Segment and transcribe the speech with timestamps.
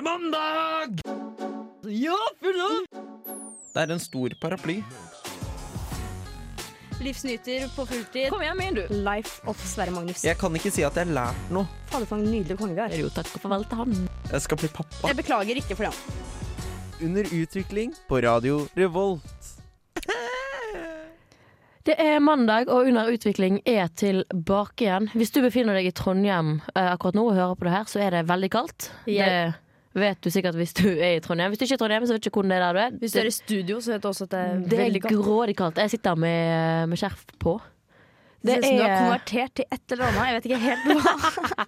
[0.00, 1.00] Er mandag!
[1.84, 2.86] Ja, full av!
[3.74, 4.78] Det er en stor paraply.
[7.04, 8.30] Livsnyter på fulltid.
[8.32, 8.94] Kom igjen, min, du.
[9.04, 10.24] Life of Sverre Magnus.
[10.24, 11.68] Jeg kan ikke si at jeg har lært noe.
[11.92, 12.96] Fader, for en nydelig konge vi har.
[12.96, 13.94] Jo, takk og farvel til han.
[14.30, 15.04] Jeg skal bli pappa.
[15.04, 15.94] Jeg beklager ikke for det.
[17.04, 19.54] Under utvikling på Radio Revolt.
[21.84, 25.12] Det er mandag, og Under utvikling er tilbake igjen.
[25.12, 28.06] Hvis du befinner deg i Trondheim eh, akkurat nå og hører på det her, så
[28.08, 28.94] er det veldig kaldt.
[29.04, 29.52] Yeah.
[29.52, 31.50] Det vet du sikkert hvis du er i Trondheim.
[31.50, 32.80] Hvis du ikke er i Trondheim, så vet du ikke hvordan det er der du
[32.84, 32.98] er.
[32.98, 35.16] Hvis du er i studio, så vet du også at det er det veldig er
[35.16, 35.78] grådig kaldt.
[35.82, 37.56] Jeg sitter med, med skjerf på.
[38.40, 40.22] Det er ser ut som du har er konvertert til et eller annet.
[40.26, 41.66] Jeg vet ikke helt hva.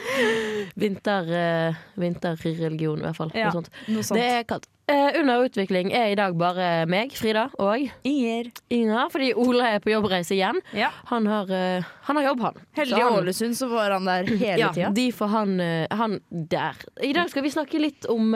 [0.82, 3.32] vinter, uh, vinterreligion, i hvert fall.
[3.36, 3.72] Ja, Noe sånt.
[3.88, 4.20] Noe sånt.
[4.20, 4.68] Det er kaldt.
[4.90, 8.50] Uh, under utvikling er i dag bare meg, Frida, og Inger.
[8.74, 10.60] Inger, fordi Ole er på jobbreise igjen.
[10.76, 10.90] Ja.
[11.12, 12.60] Han har, uh, han har jobb, han.
[12.80, 14.92] Heldig i Ålesund, så var han der hele ja, tida.
[14.96, 15.56] De får han,
[16.02, 16.84] han der.
[17.06, 18.34] I dag skal vi snakke litt om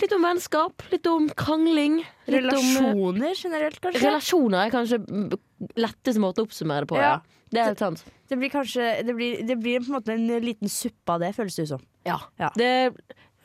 [0.00, 1.98] Litt om vennskap, litt om krangling.
[2.30, 4.00] Litt om Relasjoner generelt, kanskje?
[4.06, 5.00] relasjoner er kanskje
[5.78, 6.98] letteste måte å oppsummere det på.
[7.00, 7.16] Ja.
[7.16, 7.38] Ja.
[7.50, 8.04] Det er helt sant.
[8.30, 11.32] Det blir kanskje Det blir, det blir på en måte en liten suppe av det,
[11.34, 11.82] føles det ut som.
[12.06, 12.20] Ja.
[12.38, 12.52] Ja.
[12.54, 12.92] Det er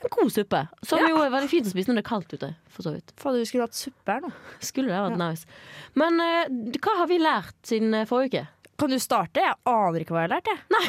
[0.06, 2.52] en god suppe, som jo er veldig fint å spise når det er kaldt ute.
[2.70, 3.14] For så vidt.
[3.18, 4.30] Fader, vi skulle hatt suppe her nå.
[4.62, 5.48] Skulle det vært nice.
[5.98, 8.72] Men uh, hva har vi lært siden eh, forrige uke?
[8.82, 9.42] Kan du starte?
[9.42, 10.62] Jeg aner ikke hva jeg har lært, jeg.
[10.76, 10.84] Nei.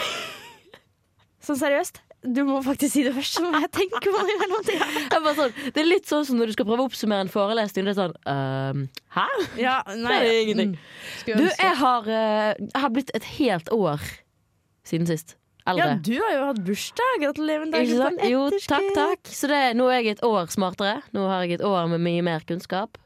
[1.47, 2.03] Sånn seriøst.
[2.27, 4.87] Du må faktisk si det først, så må jeg tenke på det i mellomtida.
[5.13, 7.33] Det er, sånn, det er litt sånn som når du skal prøve å oppsummere en
[7.33, 7.87] forelesning.
[7.87, 8.85] Det er sånn ehm,
[9.17, 9.27] Hæ?
[9.61, 10.77] Ja, nei, Det er ingenting.
[10.77, 14.03] mm, Du, jeg har, eh, jeg har blitt et helt år
[14.87, 15.37] siden sist.
[15.67, 17.17] Ja, du har jo hatt bursdag.
[17.25, 18.21] Gratulerer med dagen?
[18.31, 19.33] Jo, takk, takk.
[19.35, 21.01] Så det, nå er jeg et år smartere.
[21.17, 23.01] Nå har jeg et år med mye mer kunnskap.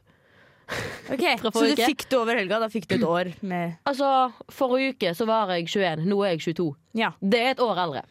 [1.11, 1.87] Ok, Så du uke.
[1.89, 2.59] fikk det over helga?
[2.61, 6.35] Da fikk du et år med Altså, Forrige uke så var jeg 21, nå er
[6.35, 6.67] jeg 22.
[7.01, 8.03] Ja, Det er et år eldre.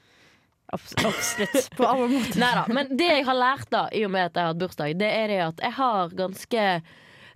[0.72, 1.68] Abs- absolutt.
[1.76, 2.38] På alle måter.
[2.40, 4.98] Neida, Men det jeg har lært, da i og med at jeg har hatt bursdag,
[4.98, 6.64] det er det at jeg har ganske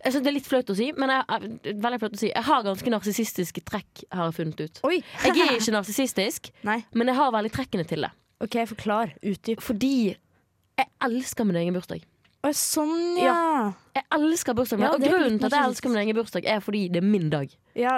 [0.05, 2.45] jeg synes Det er litt flaut å si, men jeg- veldig flaut å si Jeg
[2.45, 4.81] har ganske narsissistiske trekk, har jeg funnet ut.
[4.85, 4.99] Oi!
[5.25, 8.11] Jeg er ikke narsissistisk, men jeg har veldig trekkene til det.
[8.45, 9.15] OK, forklar.
[9.25, 9.63] Utdyp.
[9.65, 10.15] Fordi
[10.77, 12.03] jeg elsker min egen bursdag.
[12.53, 13.73] Sånn, ja.
[13.97, 16.61] Jeg elsker bursdagen min, Ja, og grunnen til at jeg elsker min egen bursdag, er
[16.61, 17.49] fordi det er min dag.
[17.79, 17.95] Ja.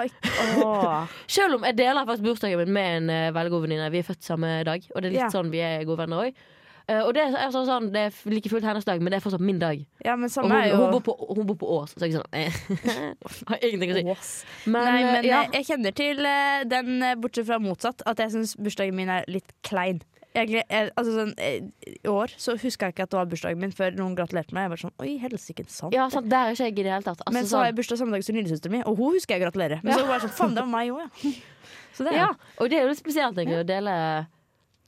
[1.27, 3.89] Selv om jeg deler faktisk bursdagen min med en uh, veldig god venninne.
[3.91, 5.33] Vi er født samme dag, og det er litt Ja.
[5.33, 6.45] sånn vi er gode venner òg.
[6.87, 9.41] og det er, sånn, sånn, det er like fullt hennes dag, men det er fortsatt
[9.43, 9.81] min dag.
[10.05, 12.21] ja, men Og hun, jo hun, bor på, hun bor på Ås, så jeg er
[12.21, 13.11] sånn eh,
[13.49, 14.45] Har ingenting å si.
[14.71, 15.41] Men, Nei, eh, men ja.
[15.43, 19.09] eh, jeg kjenner til eh, den, eh, bortsett fra motsatt, at jeg syns bursdagen min
[19.11, 19.99] er litt klein.
[20.37, 23.61] Jeg, jeg, altså sånn, eh, I år så huska jeg ikke at det var bursdagen
[23.63, 24.67] min før noen gratulerte meg.
[24.67, 27.07] Jeg var sånn, oi, helsike, sant ja, sant, det er ikke jeg i det hele
[27.09, 27.21] tatt.
[27.25, 29.35] Altså, Men så har sånn, jeg bursdag samme dag som lillesøsteren min, og hun husker
[29.37, 29.83] jeg gratulerer.
[29.83, 29.99] Men Ja.
[29.99, 31.35] så var jeg sånn, faen, det var meg òg, ja.
[31.97, 32.31] Så det er ja,
[32.61, 33.93] og det er jo litt spesielt egentlig, å dele,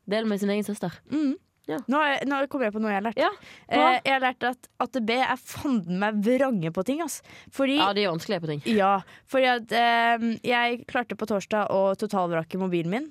[0.05, 0.93] dele med sin egen søster.
[1.09, 1.33] Mm.
[1.69, 1.77] Ja.
[1.85, 3.19] Nå, nå kommer jeg på noe jeg har lært.
[3.21, 3.29] Ja,
[3.69, 7.01] eh, jeg har lært at AtB er fanden meg vrange på ting.
[7.05, 7.19] Ass.
[7.53, 8.63] Fordi Ja, de er vanskelige på ting.
[8.73, 8.95] Ja,
[9.29, 13.07] fordi at eh, jeg klarte på torsdag å totalvrake mobilen min.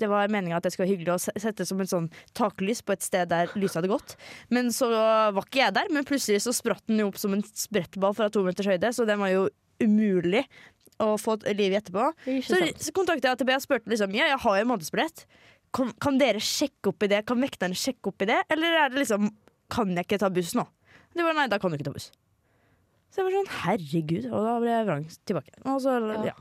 [0.00, 2.08] Det var meninga at det skulle være hyggelig å se- sette som en sånn
[2.38, 4.16] taklys på et sted der lyset hadde gått.
[4.50, 7.42] Men så var ikke jeg der, men plutselig så spratt den jo opp som en
[7.42, 9.48] sprettball fra to meters høyde, så den var jo
[9.82, 10.44] umulig
[11.02, 12.08] å få et liv i etterpå.
[12.46, 15.24] Så, så kontaktet jeg AtB og spurte liksom Ja, jeg har jo månedsbillett.
[15.74, 17.22] Kan, kan dere sjekke opp i det?
[17.26, 18.40] Kan vekterne sjekke opp i det?
[18.52, 19.30] Eller er det liksom
[19.72, 20.66] Kan jeg ikke ta buss nå?
[21.16, 22.10] De var nei, da kan du ikke ta buss.
[23.12, 24.26] Så jeg var sånn herregud.
[24.32, 25.52] Og da ble jeg vrang tilbake.
[25.84, 26.32] Så, Ja.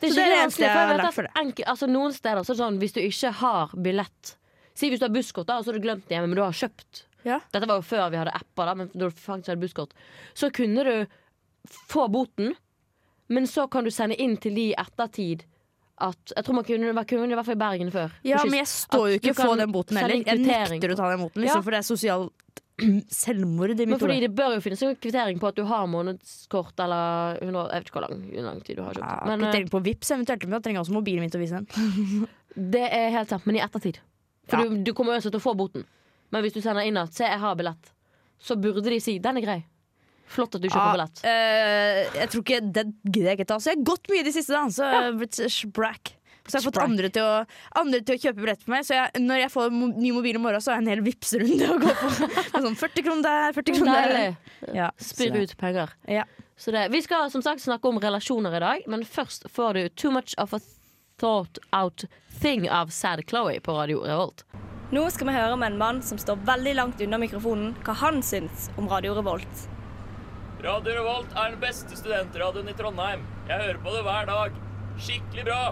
[0.00, 1.30] Det er Så ikke det det eneste jeg har lært for det.
[1.40, 4.36] enkel, altså Noen steder så er det sånn hvis du ikke har billett
[4.74, 6.40] Si hvis du har busskort, da, og så har du glemt det hjemme, men du
[6.42, 7.02] har kjøpt.
[7.24, 7.40] Ja.
[7.52, 9.90] Dette var jo før vi hadde apper, da, men da du faktisk hadde busskort.
[10.34, 11.06] Så kunne du
[11.90, 12.54] få boten,
[13.28, 15.44] men så kan du sende inn til de i ettertid
[16.00, 18.10] at Jeg tror man kunne, kunne i hvert fall i Bergen før.
[18.24, 20.24] ja, men jeg står jo ikke for den boten heller.
[20.24, 21.62] Jeg nekter å ta den boten, liksom, Ja.
[21.62, 22.61] for det er sosialt
[23.12, 24.20] selvmord i Men mitt hode.
[24.20, 27.98] det bør jo finnes en kvittering på at du har månedskort eller Jeg vet ikke
[27.98, 29.08] hvor lang, hvor lang tid du har kjøpt.
[29.08, 31.44] Ja, men eh, Kvittering på Vipps eventuelt, men da trenger også mobilen min til å
[31.44, 32.26] vise den.
[32.76, 34.00] det er helt sant, men i ettertid.
[34.48, 34.68] For Ja.
[34.68, 35.84] du, du kommer uansett til å få boten.
[36.32, 37.92] Men hvis du sender inn at 'se, jeg har billett',
[38.40, 39.62] så burde de si 'den er grei'.
[40.32, 41.20] Flott at du kjøper ah, billett.
[41.28, 44.24] eh, jeg tror ikke det gidder jeg ikke ta, så jeg har gått mye i
[44.24, 44.64] det siste, da.
[44.72, 46.14] Så jeg har blitt sprack.
[46.52, 48.84] Så jeg har fått andre til, å, andre til å kjøpe billetter for meg.
[48.84, 51.04] Så jeg, når jeg får mo ny mobil i morgen, så har jeg en hel
[51.06, 52.10] Vipps-runde å gå på.
[52.66, 54.36] Sånn 40 kroner der, 40 kroner der.
[54.76, 55.96] Ja, Spyr ut penger.
[56.04, 56.26] Ja.
[56.60, 59.88] Så det, vi skal som sagt snakke om relasjoner i dag, men først får du
[59.88, 60.60] 'Too Much of a
[61.18, 62.04] Thought Out
[62.42, 64.44] Thing' av Sad Chloé på Radio Revolt.
[64.92, 68.20] Nå skal vi høre med en mann som står veldig langt unna mikrofonen, hva han
[68.22, 69.68] syns om Radio Revolt.
[70.62, 73.24] Radio Revolt er den beste studentradioen i Trondheim.
[73.48, 74.60] Jeg hører på det hver dag.
[75.00, 75.62] Skikkelig bra.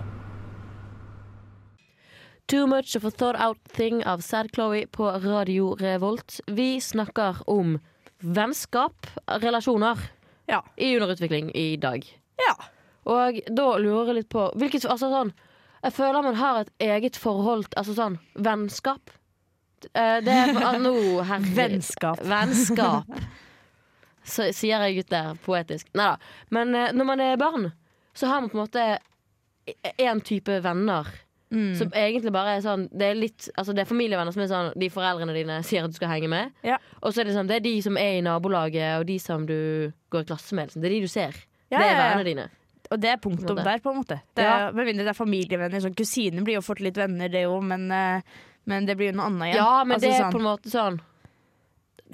[2.50, 6.40] Too Much of a Thought Out Thing av Sad Chloé på Radio Revolt.
[6.46, 7.78] Vi snakker om
[8.18, 9.98] vennskap, relasjoner,
[10.46, 10.64] Ja.
[10.76, 12.04] i underutvikling i dag.
[12.38, 12.54] Ja.
[13.04, 15.32] Og da lurer jeg litt på hvilket, altså sånn,
[15.82, 19.00] Jeg føler man har et eget forhold Altså sånn vennskap.
[19.94, 22.18] Eh, Det er nå herre- Vennskap.
[22.20, 23.06] Vennskap.
[24.22, 25.86] Så sier jeg ut der poetisk.
[25.94, 26.16] Nei da.
[26.50, 27.72] Men eh, når man er barn,
[28.14, 28.98] så har man på en måte
[29.98, 31.06] én type venner.
[31.50, 31.74] Mm.
[31.74, 34.68] Som egentlig bare er sånn Det er litt Altså det er familievenner som er sånn
[34.78, 36.52] de foreldrene dine sier at du skal henge med.
[36.62, 36.76] Ja.
[37.02, 39.46] Og så er det sånn Det er de som er i nabolaget, og de som
[39.48, 40.68] du går i klasse med.
[40.70, 40.82] Liksom.
[40.84, 41.34] Det er de du ser.
[41.70, 42.46] Ja, det er vennene dine.
[42.90, 44.20] Og det er punktum der, på en måte.
[44.34, 45.82] Det er, med mindre det er familievenner.
[45.82, 48.22] Sånn, kusiner blir jo fort litt venner, det òg, men, eh,
[48.66, 49.60] men det blir jo noe annet igjen.
[49.60, 51.00] Ja, men Altså, det er sånn- på en måte sånn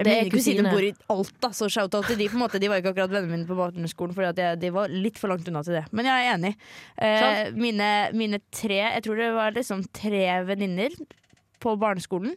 [0.05, 0.73] Mine er kusiner kusine.
[0.75, 2.29] bor i Alta, så shout-out til de.
[2.29, 5.17] på en måte De var ikke akkurat vennene mine på barneskolen, Fordi de var litt
[5.19, 5.85] for langt unna til det.
[5.93, 6.53] Men jeg er enig.
[6.99, 10.91] Eh, mine, mine tre Jeg tror det var liksom tre venninner
[11.61, 12.37] på barneskolen.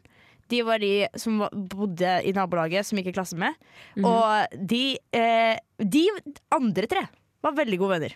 [0.50, 3.53] De var de som bodde i nabolaget, som gikk i klasse med.
[3.95, 4.06] Mhm.
[4.06, 6.07] Og de, eh, de
[6.56, 7.03] andre tre
[7.44, 8.15] var veldig gode venner.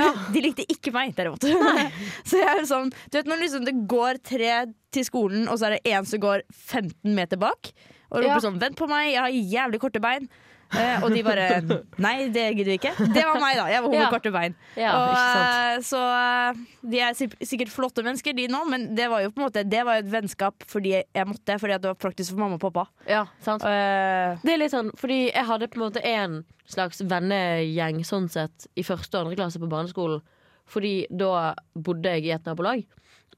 [0.32, 1.42] De likte ikke meg, derimot.
[2.28, 4.52] så jeg er sånn Du vet når liksom det går tre
[4.94, 7.72] til skolen, og så er det én som går 15 meter bak,
[8.10, 8.38] og roper Ja.
[8.40, 9.30] sånn 'Vent på meg, jeg har
[9.68, 10.28] jævlig korte bein'.
[10.72, 11.60] Eh, og de bare
[11.98, 13.12] 'Nei, det gidder vi ikke'.
[13.12, 13.66] Det var meg, da.
[13.66, 14.10] Jeg var hun med Ja.
[14.10, 14.54] korte bein.
[14.76, 16.54] Ja, og, eh, så eh,
[16.88, 17.12] de er
[17.42, 20.06] sikkert flotte mennesker, de nå, men det var jo på en måte Det var jo
[20.06, 22.86] et vennskap fordi jeg måtte, fordi at det var praktisk for mamma og pappa.
[23.08, 23.62] Ja, sant.
[23.64, 28.30] uh, Det er litt sånn, fordi jeg hadde på en måte en slags vennegjeng sånn
[28.30, 30.20] sett i første og andre klasse på barneskolen.
[30.68, 32.84] Fordi da bodde jeg i et nabolag.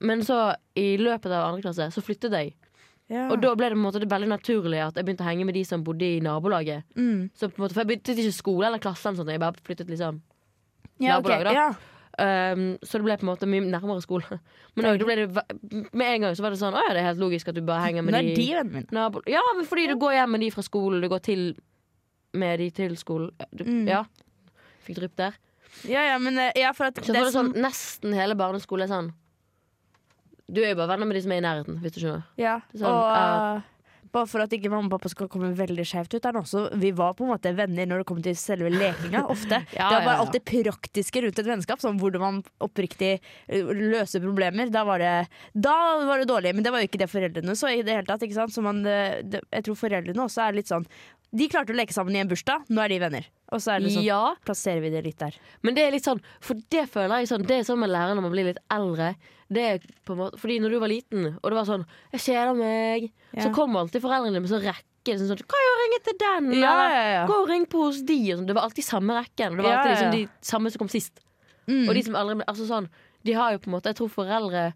[0.02, 2.52] Men så i løpet av andre klasse så flyttet jeg.
[3.12, 3.26] Ja.
[3.30, 5.56] Og da ble det på en måte veldig naturlig at jeg begynte å henge med
[5.58, 6.84] de som bodde i nabolaget.
[6.96, 7.30] mm.
[7.36, 9.64] Så på en måte, for jeg begynte ikke skole eller klasse, eller sånt, jeg bare
[9.66, 10.20] flyttet liksom
[11.02, 11.44] ja, nabolaget.
[11.44, 11.52] nabolaget, da.
[11.52, 11.88] ja.
[12.20, 14.36] Um, så det ble på en måte mye nærmere skole.
[14.76, 17.22] Men også, det, med en gang så var det sånn Å ja, det er helt
[17.22, 19.22] logisk at du bare henger med Nå er de de nabo...
[19.28, 21.46] Ja, men fordi du går hjem med de fra skolen, du går til
[22.36, 23.32] med de til skolen.
[23.52, 23.88] Du, Mm.
[23.88, 24.02] ja.
[24.84, 25.34] Fikk drypp der.
[25.88, 28.36] Ja, ja, men eh, ja, for at Så det var det sånn sånn nesten hele
[28.36, 29.10] barneskolen er sånn
[30.52, 32.24] Du er jo bare venner med de som er i nærheten, hvis du skjønner.
[32.40, 33.68] Ja, Sånn, og eh,
[34.12, 36.66] bare for at ikke mamma og pappa skal komme veldig skjevt ut her nå, så
[36.76, 39.62] vi var på en måte venner når det kom til selve lekinga, ofte.
[39.78, 43.72] Ja, det var bare alt det praktiske rundt et vennskap, sånn hvordan man oppriktig eh,
[43.72, 44.68] løser problemer.
[44.74, 45.14] Da var, det,
[45.56, 48.08] da var det dårlig, men det var jo ikke det foreldrene så i det hele
[48.10, 48.52] tatt.
[48.52, 50.84] Så man, eh, det, jeg tror foreldrene også er litt sånn
[51.34, 53.26] De klarte å leke sammen i en bursdag, nå er de venner.
[53.52, 55.34] Og så er det sånn, Ja, plasserer vi det litt der.
[55.62, 58.14] men det er litt sånn For det føler jeg sånn Det er sånn man lærer
[58.16, 59.14] når man blir litt eldre.
[59.52, 62.20] Det er på en måte Fordi når du var liten, og det var sånn 'Jeg
[62.20, 63.42] kjeder meg', Ja.
[63.44, 65.18] så kom alltid foreldrene med sånn rekke.
[65.18, 67.26] Sånn, sånn 'Kan jeg ringe til den?' Ja, ja.
[67.26, 68.32] 'Gå og ring på hos de'.
[68.32, 68.46] Og sånn.
[68.46, 69.56] Det var alltid samme rekken.
[69.56, 71.20] Det var alltid liksom de samme som kom sist.
[71.68, 71.88] Mm.
[71.88, 72.88] Og de som aldri Altså sånn
[73.24, 74.74] De har jo på en måte Jeg tror foreldre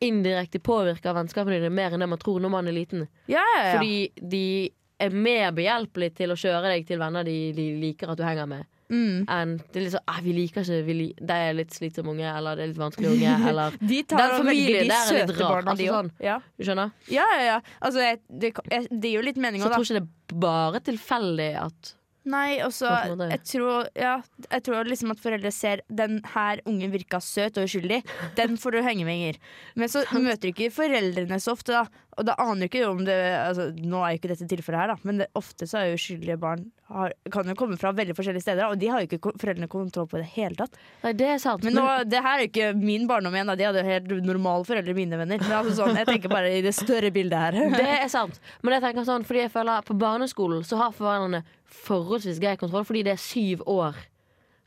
[0.00, 3.08] indirekte påvirker vennskapene dine mer enn det man tror når man er liten.
[3.26, 3.72] ja, ja, ja.
[3.74, 8.18] Fordi de er mer behjelpelig til å kjøre deg til venner de, de liker at
[8.18, 8.66] du henger med.
[8.88, 9.26] mm.
[9.28, 12.10] Enn det er litt sånn ah, 'Vi liker ikke vi li De er litt slitsomme
[12.14, 15.26] unge', eller 'det er litt vanskelig unge', eller De tar Den familien de der er
[15.26, 16.10] litt rar, altså sånn.
[16.24, 16.38] Ja.
[16.58, 16.90] Du skjønner?
[17.12, 17.58] Ja, ja, ja.
[17.80, 19.76] Altså, jeg, det, jeg, det gir jo litt mening Så òg, jeg da.
[19.76, 21.94] tror ikke det er bare tilfeldig at
[22.28, 23.30] Nei, også, måte.
[23.32, 24.16] jeg tror, ja,
[24.48, 28.02] jeg tror liksom at foreldre ser Den her ungen virka søt og uskyldig.
[28.38, 29.40] Den får du henge med, Inger.
[29.78, 32.04] Men så møter du ikke foreldrene så ofte, da.
[32.18, 34.92] Og da aner du ikke om det altså, Nå er jo ikke dette tilfellet her,
[34.92, 38.14] da, men det, ofte så er jo uskyldige barn har, kan jo komme fra veldig
[38.16, 40.78] forskjellige steder, og de har jo ikke foreldrene kontroll på i det hele tatt.
[41.02, 41.64] Nei, det er sant.
[41.66, 43.56] Men nå, det her er jo ikke min barndom igjen, da.
[43.58, 45.42] De hadde jo helt normale foreldre, mine venner.
[45.42, 47.58] Men altså sånn, jeg tenker bare i det større bildet her.
[47.78, 48.40] Det er sant.
[48.64, 52.86] Men jeg tenker sånn, fordi jeg føler på barneskolen så har foreldrene forholdsvis grei kontroll,
[52.88, 53.96] fordi det er syv år.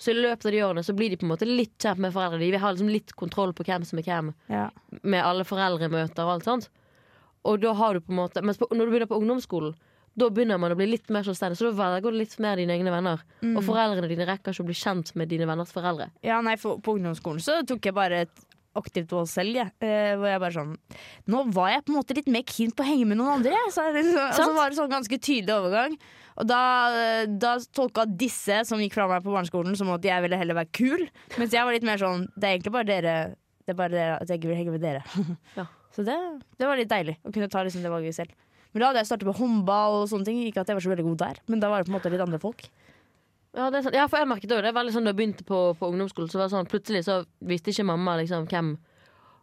[0.01, 2.13] Så i løpet av de årene så blir de på en måte litt kjent med
[2.15, 2.41] foreldrene.
[2.41, 4.69] De vil ha liksom litt kontroll på hvem som er hvem, Ja.
[5.03, 6.69] med alle foreldremøter og alt sånt.
[7.45, 9.75] Og da har du på en måte Mens på, når du begynner på ungdomsskolen,
[10.17, 11.57] da begynner man å bli litt mer selvstendig.
[11.57, 13.21] Så da velger du litt mer dine egne venner.
[13.41, 13.55] Mm.
[13.57, 16.09] Og foreldrene dine rekker ikke å bli kjent med dine venners foreldre.
[16.21, 18.45] Ja, nei, for, På ungdomsskolen så tok jeg bare et
[18.79, 19.65] aktivt å selge.
[19.83, 20.73] Eh, hvor jeg bare sånn
[21.31, 23.57] Nå var jeg på en måte litt mer keen på å henge med noen andre.
[23.75, 25.97] Så, så, så var det sånn ganske tydelig overgang.
[26.39, 26.61] Og da,
[27.27, 30.71] da tolka disse som gikk fra meg på barneskolen, som at jeg ville heller være
[30.75, 31.03] kul.
[31.37, 33.15] Mens jeg var litt mer sånn Det er egentlig bare dere
[33.65, 35.03] Det er bare dere, at jeg ikke vil henge med dere.
[35.59, 35.67] Ja.
[35.91, 36.15] Så det,
[36.55, 38.31] det var litt deilig å kunne ta liksom det valget selv.
[38.71, 40.37] Men da hadde jeg startet med håndball og sånne ting.
[40.47, 42.11] Ikke at jeg var så veldig god der, men da var det på en måte
[42.13, 42.63] litt andre folk.
[43.57, 43.95] Ja, det sant.
[43.95, 46.39] ja, for jeg merket også, det veldig sånn Da jeg begynte på, på ungdomsskolen, så
[46.39, 48.69] var det sånn plutselig så visste ikke mamma liksom hvem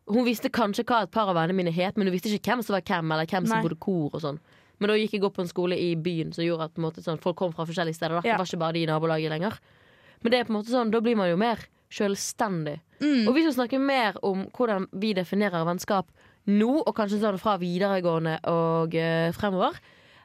[0.09, 2.63] Hun visste kanskje hva et par av vennene mine het, men hun visste ikke hvem
[2.65, 3.65] som var hvem, eller hvem som Nei.
[3.67, 4.39] bodde kor og sånn.
[4.81, 7.21] Men da gikk jeg opp på en skole i byen som gjorde at måte, sånn,
[7.21, 8.15] folk kom fra forskjellige steder.
[8.17, 8.23] Da.
[8.25, 8.39] Ja.
[8.39, 9.59] Det var ikke bare de i nabolaget lenger.
[10.23, 12.79] Men det er på en måte sånn, da blir man jo mer selvstendig.
[13.29, 16.09] Og vi skal snakke mer om hvordan vi definerer vennskap
[16.49, 19.77] nå, og kanskje sånn fra videregående og uh, fremover,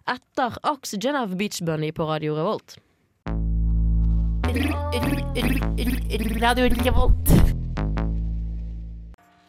[0.07, 2.77] etter Oxygen av Beach Bunny på Radio Revolt.
[6.41, 7.29] Radio Revolt.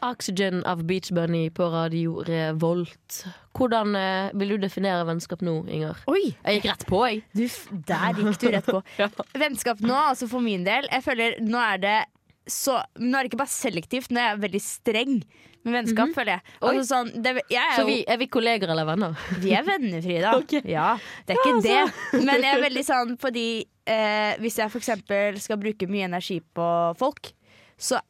[0.01, 3.27] Oxygen av Beach Bunny på Radio Revolt.
[3.53, 6.01] Hvordan eh, vil du definere vennskap nå, Inger?
[6.09, 6.31] Oi!
[6.33, 7.21] Jeg gikk rett på, jeg.
[7.37, 7.45] Du,
[7.91, 8.81] der gikk du rett på.
[9.03, 9.11] Ja.
[9.37, 11.99] Vennskap nå, altså for min del Jeg føler nå er det
[12.49, 15.21] så Nå er det ikke bare selektivt, nå er jeg veldig streng
[15.65, 16.55] med vennskap, føler jeg.
[16.61, 19.15] Altså sånn, det, jeg er Så vi, er vi kolleger eller venner?
[19.43, 20.33] Vi er venner, Frida.
[20.45, 20.61] Okay.
[20.69, 20.95] Ja,
[21.27, 22.25] det er ikke det.
[22.25, 23.47] Men jeg er veldig sånn fordi
[23.89, 26.67] eh, hvis jeg eksempel skal bruke mye energi på
[27.01, 27.33] folk,
[27.81, 28.01] så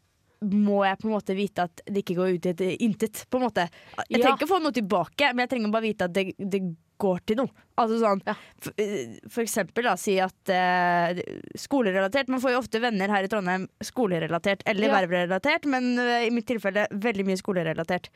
[0.44, 3.23] må jeg på en måte vite at det ikke går ut i et intet.
[3.32, 3.64] På en måte.
[4.11, 4.25] Jeg Ja.
[4.26, 6.61] trenger ikke få noe tilbake, men jeg trenger bare vite at det, det
[7.04, 7.52] går til noe.
[7.80, 8.34] Altså sånn, Ja.
[8.62, 11.20] for, eh, for eksempel da, si at eh,
[11.58, 15.00] skolerelatert Man får jo ofte venner her i Trondheim skolerelatert eller Ja.
[15.00, 18.08] vervrelatert, men eh, i mitt tilfelle veldig mye skolerelatert.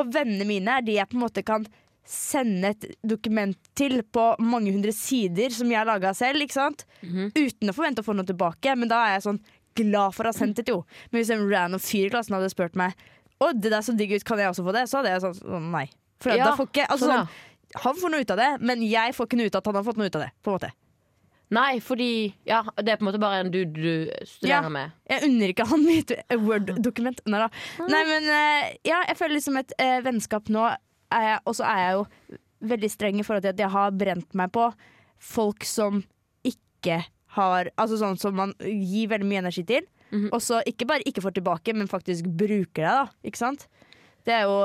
[0.00, 1.66] Og vennene mine er de jeg på en måte kan
[2.08, 6.84] sende et dokument til på mange hundre sider som jeg har laga selv, ikke sant?
[7.04, 7.30] Mhm.
[7.36, 8.74] uten å forvente å få noe tilbake.
[8.76, 9.40] Men da er jeg sånn
[9.78, 10.84] glad for å ha sendt det, jo.
[11.12, 12.94] Men hvis en random fyr i klassen hadde spurt meg
[13.42, 14.82] Å, det der så digg ut, kan jeg også få det?
[14.86, 15.88] Så hadde jeg sånn, sånn nei.
[16.20, 17.28] For Ja, da får ikke, altså, sånn, sånn,
[17.76, 19.74] han får noe ut av det, men jeg får ikke noe ut av at han
[19.80, 20.30] har fått noe ut av det.
[20.42, 20.70] På en måte.
[21.52, 24.68] Nei, fordi ja, det er på en måte bare en dude du studerer Ja.
[24.72, 24.92] med.
[25.10, 27.20] Jeg unner ikke han mitt Word-dokument.
[27.26, 27.48] Nei da.
[27.92, 30.70] Nei, men eh, ja, jeg føler liksom et eh, vennskap nå
[31.44, 32.04] Og så er jeg jo
[32.72, 34.70] veldig streng i forhold til at jeg har brent meg på
[35.20, 35.98] folk som
[36.42, 37.02] ikke
[37.36, 40.30] har Altså sånn som man gir veldig mye energi til, Mhm.
[40.32, 43.06] og så ikke bare ikke får tilbake, men faktisk bruker deg, da.
[43.24, 43.66] Ikke sant?
[44.24, 44.58] Det er jo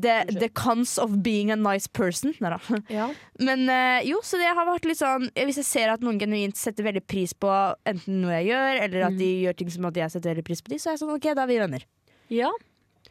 [0.00, 2.32] the, the cons of being a nice person.
[2.40, 2.58] Nei da.
[2.88, 3.08] Ja.
[3.38, 6.56] Men eh, jo, så det har vært litt sånn Hvis jeg ser at noen genuint
[6.56, 7.50] setter veldig pris på
[7.84, 10.62] enten noe jeg gjør, eller at de gjør ting som at jeg setter veldig pris
[10.64, 11.84] på de, så er jeg sånn OK, da er vi venner.
[12.32, 12.52] ja.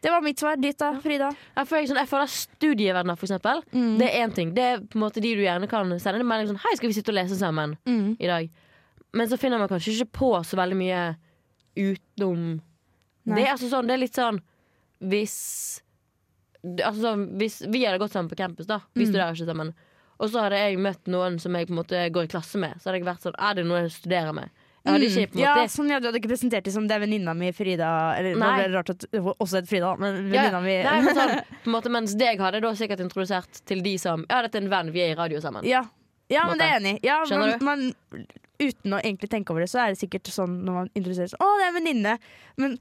[0.03, 0.57] Det var mitt svar.
[0.59, 1.29] Ditt da, Frida?
[1.55, 3.61] Jeg føler, sånn, jeg føler studievenner, for eksempel.
[3.71, 3.93] Mm.
[4.01, 4.49] Det er én ting.
[4.57, 6.91] Det er på en måte de du gjerne kan sende en melding sånn Hei, skal
[6.91, 8.17] vi sitte og lese sammen Mm.
[8.19, 8.49] i dag?
[9.15, 11.03] Men så finner man kanskje ikke på så veldig mye
[11.79, 12.41] utenom
[13.23, 13.37] Nei.
[13.37, 13.45] det.
[13.45, 14.41] Er altså sånn, det er litt sånn
[15.03, 15.37] Hvis
[16.63, 18.79] Altså hvis vi hadde gått sammen på campus, da.
[18.95, 19.09] Vi Mm.
[19.11, 19.73] studerer ikke sammen.
[20.19, 22.77] Og så hadde jeg møtt noen som jeg på en måte går i klasse med.
[22.79, 24.49] Så hadde jeg vært sånn Er det noe jeg studerer med?
[24.85, 26.95] Jeg hadde ikke på en ja, sånn, ja, Du hadde ikke presentert det som det
[26.95, 28.47] er venninna mi Frida Eller det Nei.
[28.47, 31.67] var veldig rart at hun også het Frida, men Ja, mi Nei, men sånn, på
[31.67, 34.69] en måte, Mens deg hadde da sikkert introdusert til de som Ja, dette er en
[34.69, 35.63] venn, vi er i radio sammen.
[35.63, 35.85] Ja,
[36.29, 36.99] ja men det er enig.
[37.03, 38.27] Ja, Skjønner man, man,
[38.59, 41.39] uten å egentlig tenke over det, så er det sikkert sånn når man introduserer seg.
[41.39, 42.17] Å, det er en venninne.
[42.57, 42.77] Men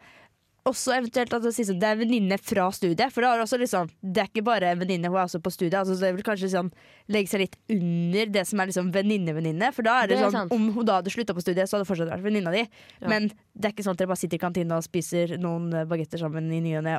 [0.68, 3.10] også eventuelt at det sies det er en venninne fra studiet.
[3.10, 5.50] For det, er også liksom, det er ikke bare en venninne, hun er også på
[5.50, 5.74] studiet.
[5.80, 6.68] Altså, det vil kanskje sånn,
[7.10, 9.72] legge seg litt under det som er liksom venninne-venninne.
[9.74, 10.54] For da er det, Det er sånn, sant.
[10.54, 12.62] om hun da hadde slutta på studiet, så hadde det fortsatt vært venninna di.
[13.02, 13.10] Ja.
[13.10, 15.86] Men det er ikke sånn at dere bare sitter i kantina og spiser noen eh,
[15.90, 16.96] bagetter sammen i ny og ne,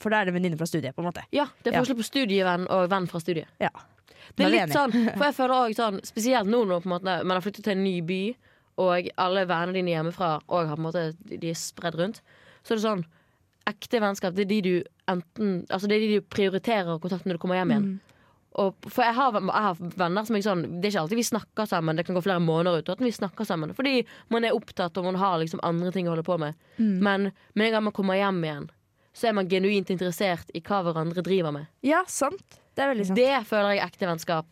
[0.00, 1.26] For da er det venninne fra studiet, på en måte.
[1.36, 1.84] Ja, det er Ja.
[2.00, 3.48] på studievenn og venn fra studiet.
[3.60, 3.68] Ja.
[4.36, 7.64] Det er litt sånn, for jeg føler også sånn Spesielt nå når man har flyttet
[7.64, 8.22] til en ny by,
[8.80, 12.20] og alle vennene dine hjemmefra og har måte, de er spredd rundt.
[12.62, 13.08] Så er det sånn
[13.68, 14.74] Ekte vennskap, det er de du
[15.10, 17.90] enten Altså det er de du prioriterer å kontakte når du kommer hjem igjen.
[17.90, 18.16] Mm.
[18.58, 21.26] Og, for jeg har, jeg har venner som jeg sånn Det er ikke alltid vi
[21.28, 23.74] snakker sammen, det kan gå flere måneder uten at vi snakker sammen.
[23.76, 24.00] Fordi
[24.34, 26.58] man er opptatt og man har liksom andre ting å holde på med.
[26.80, 26.96] Mm.
[26.98, 28.70] Men med en gang man kommer hjem igjen,
[29.14, 31.70] så er man genuint interessert i hva hverandre driver med.
[31.86, 32.58] Ja, sant.
[32.74, 33.20] Det er veldig sant.
[33.20, 34.50] Det føler jeg er ekte vennskap.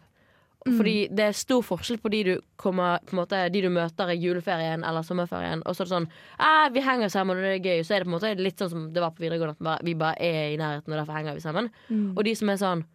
[0.66, 4.18] Fordi det er stor forskjell på de du, kommer, på måte, de du møter i
[4.18, 5.62] juleferien eller sommerferien.
[5.64, 7.84] Og så er det sånn eh, Vi henger sammen, og det er gøy.
[7.86, 9.94] Så er det på en måte litt sånn som det var på videregående, at vi
[9.98, 11.70] bare er i nærheten, og derfor henger vi sammen.
[11.88, 12.10] Mm.
[12.16, 12.86] Og de som er sånn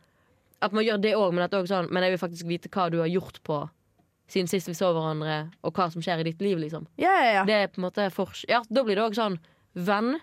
[0.63, 3.09] At man gjør det òg, men sånn Men jeg vil faktisk vite hva du har
[3.11, 3.63] gjort på
[4.33, 6.87] siden sist vi så hverandre, og hva som skjer i ditt liv, liksom.
[6.97, 7.41] Ja, ja, ja.
[7.45, 9.35] Det er på en måte fors Ja, da blir det òg sånn
[9.73, 10.15] venn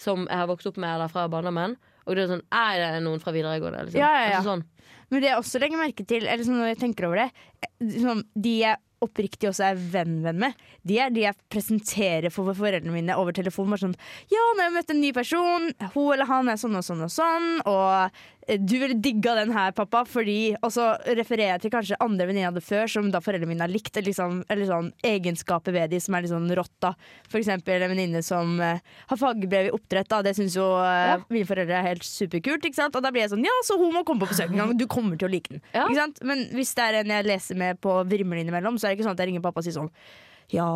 [0.00, 1.76] som jeg har vokst opp med, eller fra barndommen.
[2.04, 3.86] Og det er sånn Er det noen fra videregående?
[3.86, 4.00] Liksom?
[4.02, 4.40] Ja, ja, ja.
[4.40, 4.64] Altså sånn.
[5.14, 7.28] Men det jeg også legger merke til, eller sånn når jeg tenker over det
[7.62, 12.48] eh, sånn, De jeg oppriktig også er venn-venn med, de er de jeg presenterer for
[12.56, 13.68] foreldrene mine over telefon.
[13.68, 13.96] Bare sånn
[14.32, 17.04] Ja, nå har jeg møtt en ny person, hun eller han er sånn og sånn
[17.04, 21.72] og sånn, og du ville digga den her, pappa, fordi Og så refererer jeg til
[21.72, 24.68] kanskje andre venninner jeg hadde før, som da foreldrene mine har likt, eller, liksom, eller
[24.68, 26.92] sånn egenskaper ved de som er litt sånn rått, da.
[27.32, 30.20] For eksempel en venninne som uh, har fagbrev i oppdrett, da.
[30.26, 31.16] Det syns jo uh, Ja.
[31.32, 32.96] mine foreldre er helt superkult, ikke sant.
[32.96, 34.86] Og da blir jeg sånn Ja, så hun må komme på besøk en gang, du
[34.90, 35.64] kommer til å like den.
[35.72, 35.86] Ja.
[35.88, 36.22] Ikke sant?
[36.26, 39.08] Men hvis det er en jeg leser med på Vrimler innimellom, så er det ikke
[39.08, 39.92] sånn at jeg ringer pappa og sier sånn
[40.52, 40.68] Ja,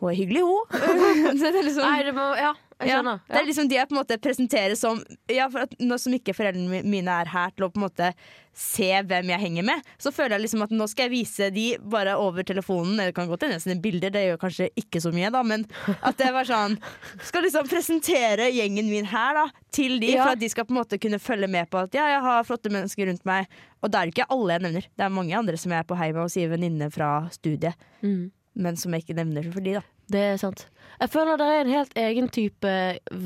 [0.00, 0.62] hun er hyggelig, hun.
[1.38, 2.52] så det er liksom Nei, det må, ja.
[2.86, 3.18] Jeg Ja.
[3.28, 6.12] Det er liksom de jeg på en måte presenterer som Ja, for at Nå som
[6.12, 8.12] ikke foreldrene mine er her til å på en måte
[8.54, 11.78] se hvem jeg henger med, så føler jeg liksom at nå skal jeg vise de
[11.78, 12.92] bare over telefonen.
[13.00, 15.64] Eller det kan godt hende sine bilder, det gjør kanskje ikke så mye, da, men
[16.02, 16.76] at det var sånn
[17.24, 20.24] Skal liksom presentere gjengen min her da til de, Ja.
[20.26, 22.44] for at de skal på en måte kunne følge med på at ja, jeg har
[22.44, 23.46] flotte mennesker rundt meg.
[23.82, 24.84] Og det er ikke alle jeg nevner.
[24.96, 27.74] Det er mange andre som jeg er på hei med og sier venninne fra studiet,
[28.02, 28.30] Mm.
[28.54, 29.82] men som jeg ikke nevner for de, da.
[30.12, 30.66] Det er sant.
[31.02, 32.72] Jeg føler det er en helt egen type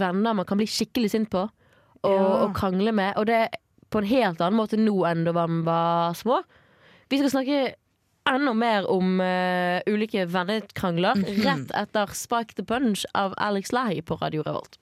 [0.00, 2.22] venner man kan bli skikkelig sint på og, Ja.
[2.46, 3.16] og krangle med.
[3.20, 3.58] Og det er
[3.92, 6.38] på en helt annen måte nå enn da man var små.
[7.10, 7.58] Vi skal snakke
[8.26, 14.16] enda mer om uh, ulike vennekrangler rett etter Spike the Punch av Alex Lahi på
[14.22, 14.78] Radio Revolt.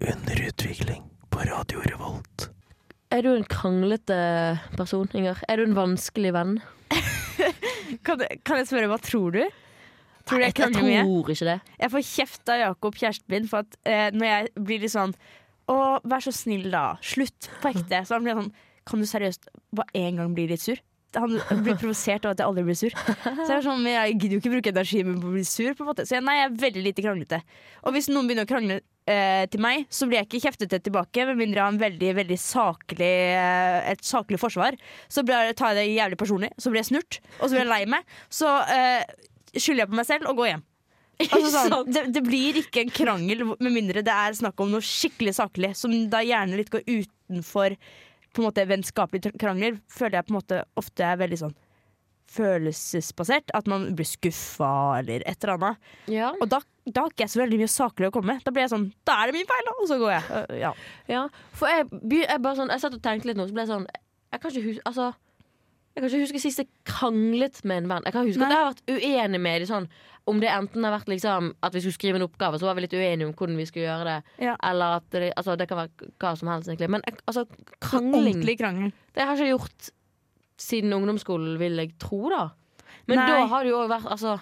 [0.00, 2.46] Under utvikling på Radio Revolt.
[3.12, 4.16] Er du en kranglete
[4.78, 5.42] person, Inger?
[5.48, 6.54] Er du en vanskelig venn?
[8.06, 9.42] Kan, kan jeg spørre, hva tror du?
[10.26, 11.02] Tror du jeg jeg krangler mye?
[11.06, 11.58] tror ikke det.
[11.82, 15.16] Jeg får kjeft av Jakob, kjæresten min, for at eh, når jeg blir litt sånn
[15.70, 16.96] Å, vær så snill, da.
[17.06, 17.50] Slutt.
[17.62, 18.02] På ekte.
[18.06, 18.52] Så han blir sånn
[18.88, 19.46] Kan du seriøst
[19.78, 20.80] bare én gang bli litt sur?
[21.12, 22.94] Han blir provosert av at jeg aldri blir sur.
[22.96, 25.74] Så jeg er sånn, jeg gidder jo ikke bruke energi min på å bli sur.
[25.76, 27.40] på en måte Så jeg, nei, jeg er veldig lite kranglete.
[27.84, 31.26] Og hvis noen begynner å krangle eh, til meg, så blir jeg ikke kjeftete tilbake,
[31.28, 34.78] med mindre jeg har en veldig veldig saklig, eh, et saklig forsvar.
[35.12, 37.64] Så blir jeg, tar jeg det jævlig personlig, så blir jeg snurt, og så blir
[37.66, 38.16] jeg lei meg.
[38.32, 39.04] Så eh,
[39.56, 40.62] skylder jeg på meg selv og går hjem.
[41.22, 44.82] Altså sånn, det, det blir ikke en krangel med mindre det er snakk om noe
[44.82, 47.76] skikkelig saklig, som da gjerne litt går utenfor
[48.32, 49.76] på en måte vennskapelige krangler.
[49.92, 51.54] Føler jeg på en måte ofte er veldig sånn
[52.32, 53.52] følelsesbasert.
[53.56, 55.90] At man blir skuffa eller et eller annet.
[56.10, 56.30] Ja.
[56.40, 58.44] Og da, da har ikke jeg så veldig mye saklig å komme med.
[58.46, 59.74] Da blir jeg sånn Da er det min feil, da!
[59.78, 60.46] Og så går jeg.
[60.62, 60.72] Ja.
[61.12, 61.26] Ja,
[61.58, 61.90] for jeg,
[62.22, 63.86] jeg bare sånn Jeg satt og tenkte litt nå, så ble jeg sånn
[64.32, 65.12] Jeg kan ikke huske Altså
[65.92, 68.06] jeg kan ikke huske sist jeg kranglet med en venn.
[68.08, 68.48] Jeg kan huske Nei.
[68.48, 69.68] at jeg har vært uenig med dem.
[69.68, 69.88] Sånn,
[70.30, 72.86] om det enten har vært liksom at vi skulle skrive en oppgave, så var vi
[72.86, 74.36] litt uenige om hvordan vi skulle gjøre det.
[74.46, 74.54] Ja.
[74.70, 76.88] Eller at det, altså, det kan være hva som helst, egentlig.
[76.94, 77.44] Men altså,
[77.82, 78.94] krangling Ordentlig krangel.
[79.12, 79.92] Det har jeg ikke gjort
[80.62, 82.46] siden ungdomsskolen, vil jeg tro, da.
[83.10, 83.28] Men Nei.
[83.28, 84.38] da har det jo vært altså,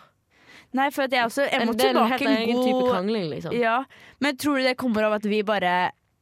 [0.77, 2.77] Nei, for jeg også Jeg må en, Det er en helt tilbake en egen type
[2.77, 3.55] god krangling, liksom.
[3.57, 3.79] Ja,
[4.23, 5.73] men tror du det kommer av at vi bare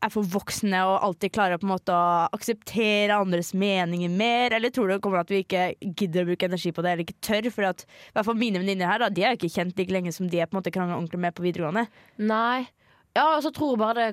[0.05, 4.55] er for voksne og alltid klarer på en måte å akseptere andres meninger mer?
[4.55, 7.07] Eller tror du det kommer at vi ikke gidder å bruke energi på det, eller
[7.07, 7.51] ikke tør?
[7.55, 9.95] For at, i hvert fall mine venninner her, da, de er jo ikke kjent like
[9.95, 11.87] lenge som de er på en måte krangla ordentlig med på videregående.
[12.31, 12.69] Nei.
[13.17, 14.09] Ja, og så tror jeg bare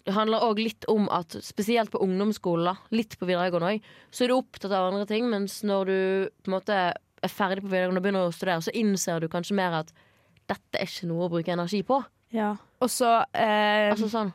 [0.00, 4.32] det handler òg litt om at spesielt på ungdomsskolen, litt på videregående òg, så er
[4.32, 5.98] du opptatt av andre ting, mens når du
[6.40, 6.78] på en måte
[7.20, 9.92] er ferdig på videregående og begynner å studere, så innser du kanskje mer at
[10.50, 12.00] dette er ikke noe å bruke energi på.
[12.34, 12.54] Ja.
[12.80, 14.32] Og så eh, Altså sånn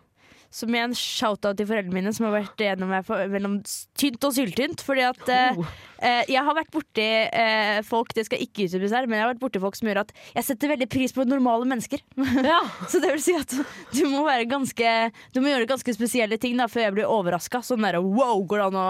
[0.53, 3.57] som igjen shout-out til foreldrene mine, som har vært gjennom meg for, mellom
[3.99, 4.83] tynt og syltynt.
[4.85, 5.73] Fordi at eh, oh.
[5.99, 9.33] eh, jeg har vært borti eh, folk, det skal ikke utdypes her, men jeg har
[9.33, 12.03] vært borti folk som gjør at jeg setter veldig pris på normale mennesker.
[12.45, 12.59] Ja.
[12.91, 13.51] Så det vil si at
[13.95, 14.89] du må være ganske
[15.33, 17.61] Du må gjøre ganske spesielle ting da før jeg blir overraska.
[17.65, 18.87] Sånn derre wow, går det an å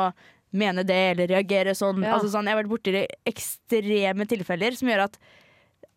[0.55, 2.03] mene det eller reagere sånn?
[2.03, 2.17] Ja.
[2.17, 5.19] Altså sånn jeg har vært borti ekstreme tilfeller som gjør at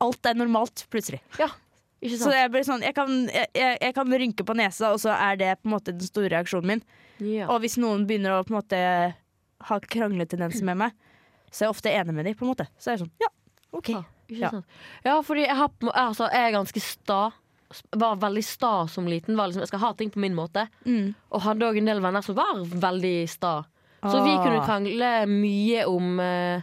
[0.05, 1.21] alt er normalt plutselig.
[1.35, 1.51] Ikke
[1.99, 3.49] Så jeg, blir sånn, jeg, kan, jeg,
[3.83, 6.67] jeg, kan rynke på nesa, og så er det på en måte den store reaksjonen
[6.77, 6.83] min.
[7.19, 7.49] ja.
[7.51, 8.83] Og hvis noen begynner å på en måte
[9.67, 10.93] ha krangletendenser med meg,
[11.51, 12.37] så er jeg ofte enig med dem.
[12.39, 12.69] På en måte.
[12.79, 13.31] Så er jeg sånn, ja,
[13.75, 13.91] OK.
[13.91, 14.51] Ja, Ja.
[15.09, 17.21] ja, fordi jeg, har, altså, jeg er ganske sta.
[17.97, 19.35] Var veldig sta som liten.
[19.37, 20.67] Liksom, jeg skal ha ting på min måte.
[20.85, 21.15] Mm.
[21.33, 23.55] Og hadde òg en del venner som var veldig sta.
[24.05, 24.43] Så vi Ah.
[24.45, 26.63] kunne krangle mye om eh,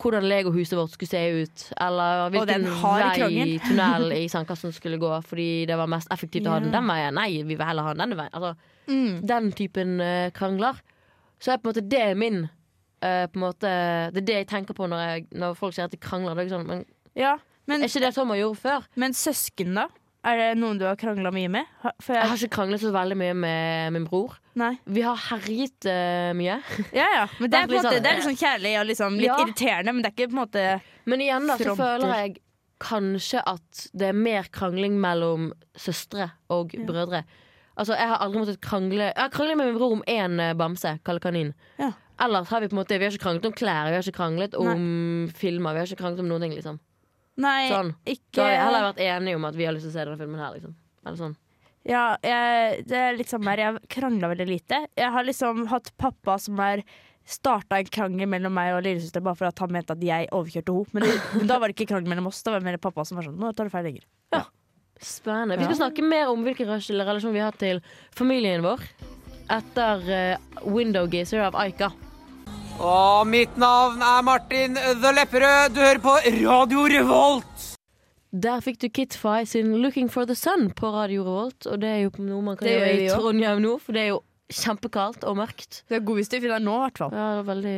[0.00, 1.64] hvordan legohuset vårt skulle se ut.
[1.80, 5.10] Eller er hvilken vei i tunnel i sandkassen skulle gå.
[5.28, 7.14] Fordi det var mest effektivt å ha den den veien.
[7.14, 8.32] Nei, vi vil heller ha den denne veien.
[8.34, 8.54] Altså,
[8.90, 9.20] Mm.
[9.28, 10.80] den typen uh, krangler.
[11.38, 12.40] Så er på en måte det min
[13.04, 13.68] uh, måte,
[14.10, 16.34] Det er det jeg tenker på når, jeg, når folk sier at de krangler.
[16.34, 16.84] Det er, ikke sånn, men
[17.14, 17.36] Ja,
[17.70, 18.88] men, er ikke det Tom gjorde før?
[18.96, 19.86] men søsken, da?
[20.22, 21.64] Er det noen du har krangla mye med?
[21.80, 24.34] Ha- For Jeg jeg, har ikke kranglet så veldig mye med min bror.
[24.54, 24.74] nei.
[24.84, 26.58] Vi har herjet uh, mye.
[26.92, 27.22] Ja, ja.
[27.40, 29.38] Men det er, måte, sånn- det er sånn kjærlig og liksom litt Ja.
[29.40, 30.64] irriterende, men det er ikke på en måte
[31.06, 32.36] Men igjen da, så føler jeg
[32.80, 36.84] kanskje at det er mer krangling mellom søstre og Ja.
[36.84, 37.24] brødre.
[37.78, 40.52] Altså, Jeg har aldri måttet krangle Jeg har kranglet med min bror om én eh,
[40.52, 41.54] bamse, Kalle Kanin.
[41.78, 41.92] Ja.
[42.20, 44.18] Ellers har vi på en måte Vi har ikke kranglet om klær, vi har ikke
[44.20, 45.72] kranglet om filmer.
[45.72, 46.78] Vi har ikke kranglet om noen ting, liksom.
[47.40, 47.94] Nei, Sånn.
[48.04, 50.04] ikke Da har vi heller vært enige om at vi har lyst til å se
[50.04, 50.74] denne filmen her, liksom.
[51.06, 51.36] Eller sånn.
[51.88, 53.62] Ja, jeg, det er litt samme her.
[53.64, 54.82] Jeg krangla veldig lite.
[55.00, 56.82] Jeg har liksom hatt pappa som har
[57.30, 60.74] starta en krangel mellom meg og lillesøster bare for at han mente at jeg overkjørte
[60.76, 60.92] henne.
[60.92, 63.16] Men, men da var det ikke krangel mellom oss, da var det mer pappa som
[63.20, 64.04] var sånn Nå tar du feil lenger.
[64.34, 64.44] Ja,
[65.00, 65.56] Spennende.
[65.56, 65.70] Vi Ja.
[65.70, 67.80] skal snakke mer om hvilken relasjon vi har til
[68.12, 68.82] familien vår
[69.48, 71.88] etter uh, Window Gazer av Aika.
[72.80, 75.74] Og mitt navn er Martin The Lepperød.
[75.76, 77.66] Du hører på Radio Revolt.
[78.32, 81.66] Der fikk du Kitfy sin 'Looking for the Sun' på Radio Revolt.
[81.66, 83.08] Og det er jo noe man kan Det gjøre i.
[83.12, 85.82] Trondheim nå, for det er jo kjempekaldt og mørkt.
[85.88, 87.12] Det er god hvis du finner nå, i hvert fall.
[87.12, 87.76] Ja, det er veldig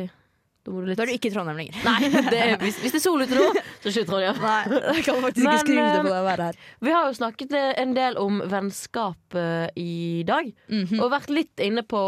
[0.63, 1.79] Da litt Da er du ikke i Trondheim lenger.
[1.83, 3.47] Nei, det hvis, hvis det er sol ute nå,
[3.83, 4.37] så det Trondheim.
[4.39, 6.59] Nei, jeg kan faktisk Men, ikke skrive det eh, på deg å være her.
[6.87, 10.47] Vi har jo snakket en del om vennskap eh, i dag.
[10.71, 11.01] Mhm.
[11.03, 12.03] Og vært litt inne på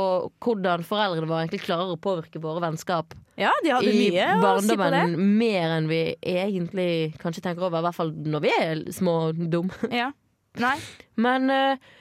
[0.45, 4.55] hvordan foreldrene våre egentlig klarer å påvirke våre vennskap Ja, de hadde i mye å
[4.63, 5.03] si på det.
[5.19, 6.89] mer enn vi egentlig
[7.19, 7.83] kanskje tenker over.
[7.83, 9.71] I hvert fall når vi er små og dum.
[9.91, 10.13] Ja.
[10.63, 10.77] Nei.
[11.19, 11.91] Men eh,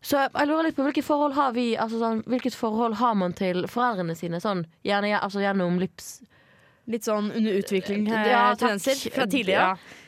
[0.00, 3.34] så jeg lurer litt på hvilke forhold har vi altså sånn, Hvilket forhold har man
[3.38, 4.40] til foreldrene sine?
[4.42, 6.18] Sånn, gjerne altså, gjennom lips...
[6.88, 8.60] Litt sånn under utvikling Ja, eh, takk.
[8.62, 9.74] tendenser fra tidligere.
[9.74, 10.04] Ja.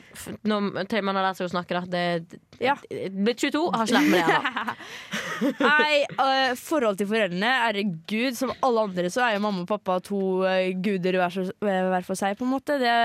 [0.49, 1.83] Når til man har lært seg å snakke, da.
[1.85, 2.73] Det, Ja.
[2.89, 4.75] Blitt 22, har ikke lært meg det ennå.
[5.67, 9.99] Nei, uh, forhold til foreldrene, herregud, som alle andre så er jo mamma og pappa
[10.05, 12.81] to uh, guder hver, hver for seg, på en måte.
[12.81, 12.97] Det,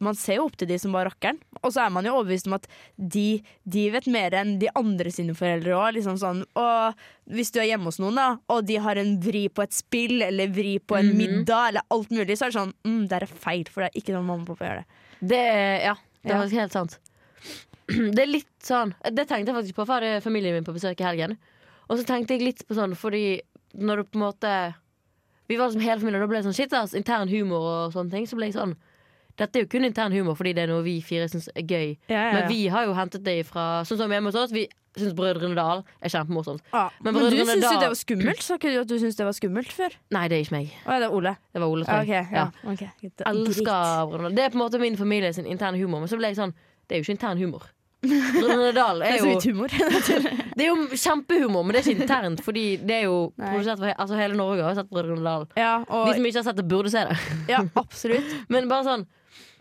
[0.00, 1.38] man ser jo opp til de som bare rockeren.
[1.62, 5.10] Og så er man jo overbevist om at de, de vet mer enn de andre
[5.10, 5.94] sine foreldre òg.
[5.98, 6.44] Liksom sånn.
[6.58, 6.94] Og
[7.36, 10.22] hvis du er hjemme hos noen, da, og de har en vri på et spill
[10.22, 11.16] eller vri på en Mhm.
[11.18, 14.00] middag, eller alt mulig, så er det sånn mm, Det er feil, for det er
[14.00, 14.86] ikke sånn mamma og pappa gjør det.
[15.20, 15.42] Det
[15.84, 16.60] ja, det er Ja.
[16.60, 16.98] helt sant.
[17.88, 21.00] Det er litt sånn Det tenkte jeg faktisk på, for hadde familien min på besøk
[21.00, 21.36] i helgen.
[21.90, 23.40] Og så tenkte jeg litt på sånn, fordi
[23.74, 24.74] når du på en måte
[25.48, 27.92] Vi var som hele familien, og da ble det sånn shit, ass, intern humor og
[27.92, 28.24] sånne ting.
[28.26, 28.76] Så ble jeg sånn
[29.40, 31.96] Dette er jo kun intern humor fordi det er noe vi fire syns er gøy.
[32.10, 34.52] Men vi har jo hentet det fra Sånn som hjemme hos oss.
[34.52, 34.66] Vi
[34.98, 36.64] syns Brødrene Dal er kjempemorsomt.
[36.72, 36.88] Ja.
[37.00, 38.42] Men Men, du syns jo det var skummelt?
[38.44, 39.94] Sa ikke du at du syntes det var skummelt før?
[40.12, 40.74] Nei, det er ikke meg.
[40.84, 41.36] Å det er Ole.
[41.52, 41.86] Det var Ole.
[41.88, 42.26] Ja, tror jeg.
[42.32, 42.48] ja.
[42.74, 42.90] okay.
[43.02, 44.36] elsker Brødrene Dal.
[44.36, 46.04] Det er på en måte min familie sin interne humor.
[46.04, 46.52] Men så ble jeg sånn
[46.86, 47.64] Det er jo ikke intern humor.
[48.02, 49.38] Brødrene Dal er er jo.
[50.52, 52.42] Det er jo kjempehumor, men det er ikke internt.
[52.44, 53.54] Fordi det er jo Nei.
[53.54, 55.48] produsert for he altså hele Norge har sett Brødrene Dal.
[55.56, 57.16] ja, De som ikke har sett det, burde se det.
[57.48, 58.34] ja, absolutt.
[58.52, 59.06] Men bare sånn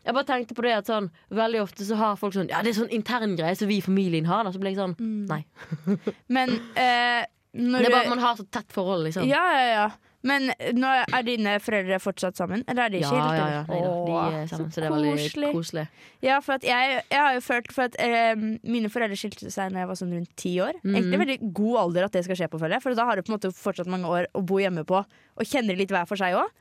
[0.06, 2.74] jeg bare tenkte på det at sånn Veldig ofte så har folk sånn Ja, det
[2.74, 4.46] er sånn intern greie som vi i familien har.
[4.48, 4.54] Da.
[4.54, 4.96] Så ble jeg sånn
[5.30, 5.44] Nei.
[6.36, 9.28] Men eh, når Det er bare at man har så tett forhold, liksom.
[9.28, 9.90] Ja, ja, ja.
[10.28, 12.62] Men nå er dine foreldre fortsatt sammen?
[12.70, 13.34] Eller er de ja, skilt?
[13.40, 13.62] ja, ja.
[13.68, 13.80] Nei.
[13.82, 15.50] De er sammen, så så det er veldig koselig.
[15.58, 15.86] koselig.
[16.24, 19.74] Ja, for at jeg, jeg har jo følt For at eh, mine foreldre skilte seg
[19.74, 20.78] da jeg var sånn rundt ti år.
[20.86, 20.94] Mm.
[20.94, 22.86] Egentlig veldig god alder at det skal skje på, føler jeg.
[22.86, 25.52] For da har du på en måte fortsatt mange år å bo hjemme på, og
[25.52, 26.54] kjenner litt hver for seg òg.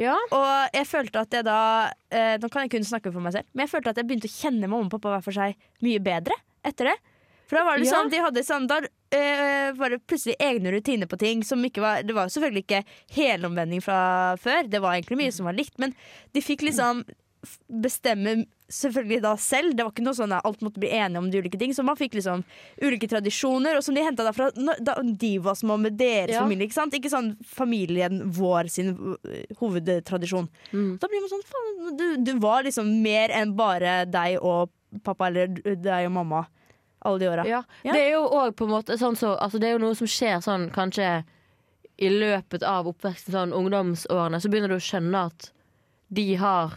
[0.00, 0.16] Ja.
[0.34, 1.58] Og jeg følte at jeg da
[2.10, 4.26] eh, Nå kan jeg kun snakke for meg selv, men jeg følte at jeg begynte
[4.30, 5.54] å kjenne mamma og pappa hver for seg
[5.86, 6.34] mye bedre
[6.66, 6.96] etter det.
[7.46, 7.98] For da var det Ja.
[7.98, 8.78] sånn, de hadde sånn Da
[9.12, 12.80] eh, var det plutselig egne rutiner på ting som ikke var Det var selvfølgelig ikke
[13.18, 13.98] helomvending fra
[14.40, 15.92] før, det var egentlig mye som var likt, men
[16.32, 17.04] de fikk liksom
[17.68, 19.74] bestemme selvfølgelig da selv.
[19.76, 21.74] Det var ikke noe sånn at alt måtte bli enige om de ulike ting.
[21.76, 22.42] Så man fikk liksom
[22.82, 26.40] ulike tradisjoner, og som de henta fra da de var små med deres Ja.
[26.42, 26.66] familie.
[26.68, 26.96] Ikke sant?
[26.96, 30.48] Ikke sånn familien vår sin øh, hovedtradisjon.
[30.72, 30.96] Mm.
[30.98, 34.72] Da blir man sånn faen, du, du var liksom mer enn bare deg og
[35.04, 36.44] pappa eller deg og mamma
[37.04, 37.44] alle de åra.
[37.46, 37.62] Ja.
[37.84, 37.92] Ja.
[37.92, 40.08] Det er jo òg på en måte sånn så altså Det er jo noe som
[40.08, 41.22] skjer sånn kanskje
[42.00, 45.50] i løpet av oppveksten, sånn ungdomsårene, så begynner du å skjønne at
[46.14, 46.72] de har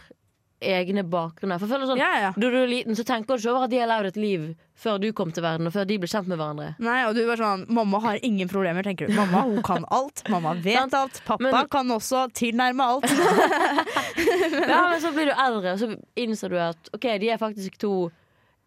[0.60, 1.58] egne bakgrunner.
[1.60, 2.30] For jeg føler sånn Ja, ja.
[2.34, 4.46] Da du er liten, så tenker du ikke over at de har levd et liv
[4.78, 6.68] før du kom til verden, og før de ble kjent med hverandre.
[6.82, 9.14] Nei, og du var sånn Mamma har ingen problemer, tenker du.
[9.14, 10.22] Mamma hun kan alt.
[10.30, 11.22] Mamma vet alt.
[11.26, 13.08] Pappa Men- kan også tilnærme alt.
[14.68, 17.78] Ja, Men så blir du eldre, og så innser du at OK, de er faktisk
[17.82, 17.92] to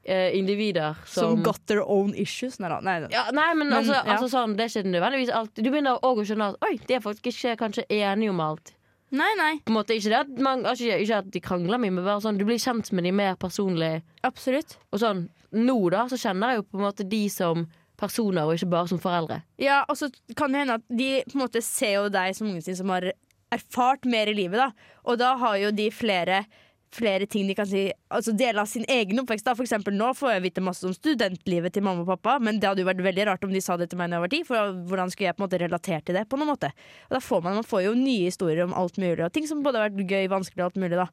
[0.03, 2.59] eh, individer som, Som got their own issues.
[2.59, 2.79] Nei da.
[2.85, 5.99] Nei, ja, Nei, men, Men, altså, altså sånn, det er ikke nødvendigvis alltid Du begynner
[6.07, 8.73] òg å skjønne at oi, de er faktisk ikke kanskje enige om alt.
[9.11, 9.51] Nei, nei.
[9.65, 12.07] På en måte Ikke det at, man, altså, ikke, ikke at de krangler mye, men
[12.07, 14.01] bare sånn du blir kjent med de mer personlig.
[14.27, 14.77] Absolutt.
[14.91, 17.67] Og sånn, nå da, så kjenner jeg jo på en måte de som
[18.01, 19.41] personer, og ikke bare som foreldre.
[19.61, 22.49] Ja, og så kan det hende at de på en måte ser jo deg som
[22.49, 23.11] ungen sin som har
[23.51, 24.97] erfart mer i livet, da.
[25.05, 26.45] Og da har jo de flere,
[26.91, 29.45] flere ting de kan si Altså dele av sin egen oppvekst.
[29.47, 32.59] da For eksempel nå får jeg vite masse om studentlivet til mamma og pappa, men
[32.59, 34.33] det hadde jo vært veldig rart om de sa det til meg da jeg var
[34.33, 36.71] ti, for hvordan skulle jeg på en måte relatert til det på noen måte?
[37.09, 39.63] Og da får man, man får jo nye historier om alt mulig, og ting som
[39.63, 41.07] både har vært gøy, vanskelig og alt mulig, da.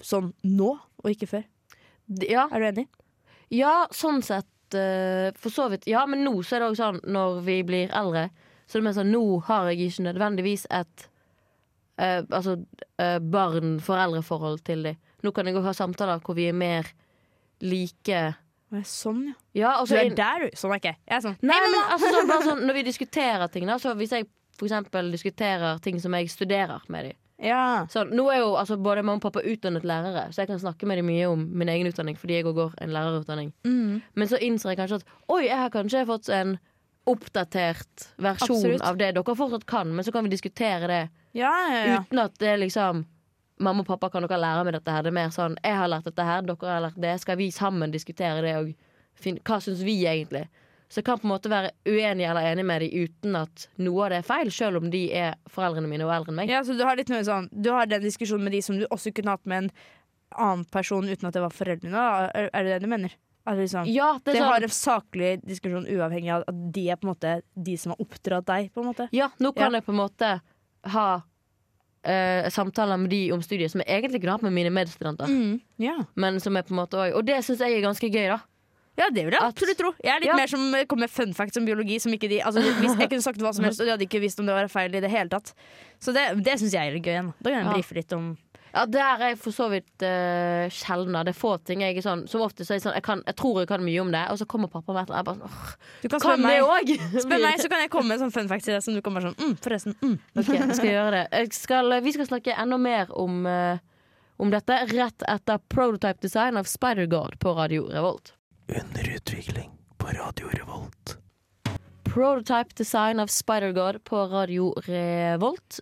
[0.00, 0.72] Sånn nå,
[1.04, 1.44] og ikke før.
[2.24, 2.86] Ja, Er du enig?
[3.50, 5.84] ja sånn sett eh, For så vidt.
[5.90, 8.28] Ja, men nå så er det òg sånn når vi blir eldre,
[8.66, 11.08] så er det mer sånn nå har jeg ikke nødvendigvis et
[11.98, 12.56] eh, altså
[13.02, 15.02] eh, barn-foreldre-forhold til dem.
[15.24, 16.90] Nå kan jeg òg ha samtaler hvor vi er mer
[17.64, 18.26] like
[18.84, 19.34] Sånn, ja.
[19.54, 20.56] Ja, altså, Du er der, du.
[20.58, 20.98] Sånn er ikke jeg.
[21.06, 24.12] Er sånn Nei, men altså, sånn, bare sånn, Når vi diskuterer ting, da, så hvis
[24.16, 27.86] jeg for eksempel diskuterer ting som jeg studerer med dem Ja.
[27.92, 30.88] Så, Nå er jo altså, både mamma og pappa utdannet lærere, så jeg kan snakke
[30.88, 33.52] med dem mye om min egen utdanning fordi jeg også går en lærerutdanning.
[33.68, 34.02] Mm.
[34.14, 36.56] Men så innser jeg kanskje at oi, jeg har kanskje fått en
[37.06, 38.82] oppdatert versjon Absolutt.
[38.82, 41.02] av det dere fortsatt kan, men så kan vi diskutere det
[41.36, 42.00] Ja, ja, ja.
[42.02, 43.04] uten at det liksom
[43.58, 45.00] Mamma og pappa, kan dere lære meg dette her?
[45.06, 47.14] Det er mer sånn Jeg har lært dette her, dere har lært det.
[47.22, 48.72] Skal vi sammen diskutere det og
[49.16, 50.42] finne Hva syns vi egentlig?
[50.92, 54.04] Så jeg kan på en måte være uenig eller enig med dem uten at noe
[54.04, 56.52] av det er feil, selv om de er foreldrene mine og eldre enn meg.
[56.52, 58.84] Ja, så du har litt mer sånn Du har den diskusjonen med de som du
[58.86, 59.70] også kunne hatt med en
[60.36, 62.04] annen person uten at det var foreldrene.
[62.36, 63.16] Er, er det det du mener?
[63.46, 67.06] At liksom, Ja, det det har en saklig diskusjon uavhengig av at de er på
[67.06, 68.72] en måte de som har oppdratt deg.
[68.74, 69.78] på en måte ja nå kan Ja.
[69.78, 70.40] jeg på en måte
[70.96, 71.06] ha
[72.06, 75.26] uh, samtaler med de om studiet som jeg egentlig kunne hatt med mine medstudenter.
[75.30, 75.96] Mm, ja.
[76.14, 78.38] Men som er på en måte også, Og det syns jeg er ganske gøy, da.
[78.98, 79.90] ja, det vil jeg absolutt tro.
[80.02, 80.36] Jeg er litt Ja.
[80.36, 81.98] mer som kommer med fun facts om biologi.
[82.00, 84.20] Som ikke de, altså, hvis jeg kunne sagt hva som helst, og de hadde ikke
[84.22, 85.52] visst om det var feil i det hele tatt.
[86.00, 87.32] Så det, det syns jeg er litt gøy.
[87.42, 88.36] Da kan jeg brife litt om
[88.76, 91.16] Ja, Der er jeg for så vidt uh, sjelden.
[91.16, 93.22] Det er få ting jeg er sånn Som ofte så er jeg sånn jeg, kan,
[93.24, 95.74] jeg tror jeg kan mye om det, og så kommer pappa med et bare sånn
[96.02, 96.92] Du kan Kan det òg!
[97.16, 99.16] Spør meg, så kan jeg komme med sånn fun fact til deg som du kan
[99.16, 99.96] bare sånn mm, Forresten.
[100.02, 100.16] Mm.
[100.36, 101.24] Ok, jeg skal gjøre det.
[101.32, 103.78] Jeg skal, vi skal snakke enda mer om, uh,
[104.42, 108.34] om dette rett etter Prototype Design av Spider-God på Radio Revolt.
[108.68, 111.16] Under utvikling på Radio Revolt.
[112.10, 115.80] Prototype Design av Spider-God på Radio Revolt.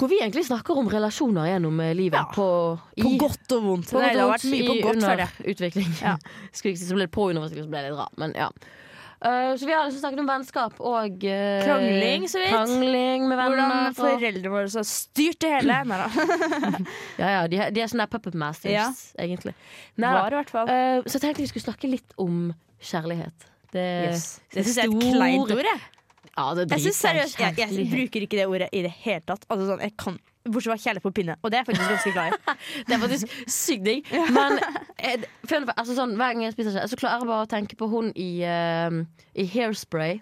[0.00, 2.16] Hvor vi egentlig snakker om relasjoner gjennom eh, livet.
[2.16, 2.28] Ja.
[2.32, 2.46] På,
[2.96, 3.90] i, På godt og vondt.
[3.92, 5.90] på Nei, det har vært mye på godt, føler utvikling.
[6.00, 6.14] Ja.
[6.56, 8.14] Skulle ikke si så ble det på underutvikling, så ble det rart.
[8.22, 8.48] Men ja.
[9.20, 12.54] Uh, så vi har liksom snakket om vennskap og uh, Krangling, så vidt.
[12.54, 13.58] Krangling med venner.
[13.58, 15.76] Hvordan foreldrene våre har styrt det hele.
[15.90, 16.06] Nei da.
[17.20, 18.86] Ja, ja, de, de er sånne puppet masters, Ja.
[19.20, 19.52] egentlig.
[20.00, 20.14] Nei.
[20.16, 20.72] Var i hvert fall.
[20.72, 22.46] Uh, så jeg tenkte vi skulle snakke litt om
[22.80, 23.50] kjærlighet.
[23.76, 24.24] Det, Yes.
[24.50, 25.68] Det syns jeg er et kleint ord.
[25.68, 25.82] Jeg,
[26.36, 29.44] Ja, det jeg, synes seriøst, jeg, jeg bruker ikke det ordet i det hele tatt.
[29.50, 30.16] Altså, sånn, jeg kan,
[30.46, 31.36] bortsett fra kjærlighet på pinne.
[31.42, 32.56] Og det er jeg faktisk ganske glad i.
[32.86, 34.10] Det er faktisk sykt digg.
[34.36, 34.56] Men
[35.02, 37.78] jeg, for, altså, sånn, hver gang jeg spiser kjærlighet, så klarer jeg bare å tenke
[37.80, 39.02] på hun i, uh,
[39.34, 40.20] i Hairspray.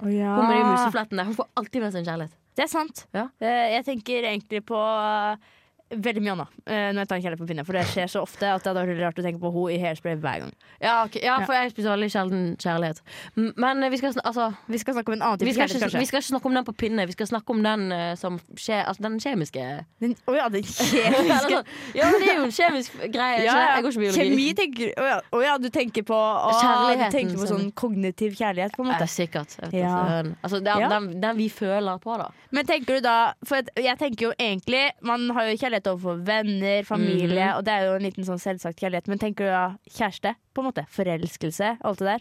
[0.00, 1.28] Hun med de museflettene.
[1.28, 2.36] Hun får alltid med seg en kjærlighet.
[2.56, 3.04] Det er sant.
[3.14, 3.28] Ja.
[3.40, 5.50] Eh, Jeg tenker egentlig på eh,
[5.90, 7.64] veldig mye annet eh, når jeg tar en kjærlighet på pinne.
[7.66, 9.78] For det skjer så ofte at det hadde vært rart å tenke på henne i
[9.82, 10.52] hairspray hver gang.
[10.80, 13.00] Ja, ok, ja, for jeg spiser veldig sjelden kjærlighet.
[13.36, 15.54] M- Men eh, vi skal, sn- altså, Vi skal snakke om en annen vi type
[15.54, 15.98] skal, kjærlighet, ikke, kanskje.
[16.00, 17.06] vi skal ikke snakke om den på pinne.
[17.06, 19.66] Vi skal snakke om den eh, som skjer, altså den kjemiske.
[20.00, 23.40] Den- Å ja, den Eller kjemiske sånn, ja, men det er jo en kjemisk greie.
[23.42, 23.58] ikke?
[23.60, 24.20] Jeg går ikke biologi.
[24.20, 27.60] Kjemi tenker Å ja, å ja, du tenker på å, Du Kjærligheten tenker på som-
[27.60, 29.08] sånn kognitiv kjærlighet, på en Ja, måte.
[29.10, 29.56] sikkert.
[29.60, 29.96] Jeg vet Ja.
[30.22, 30.36] ikke.
[30.44, 30.88] Altså, den, Ja.
[30.88, 32.30] den, den vi føler på, da.
[32.50, 36.82] Men tenker du da For jeg tenker jo egentlig Man har jo kjærlighet overfor venner,
[36.84, 37.56] familie, Mhm.
[37.56, 39.08] og det er jo en liten sånn selvsagt kjærlighet.
[39.08, 40.34] Men tenker du da kjæreste?
[40.54, 40.86] På en måte.
[40.88, 42.20] Forelskelse, alt det der.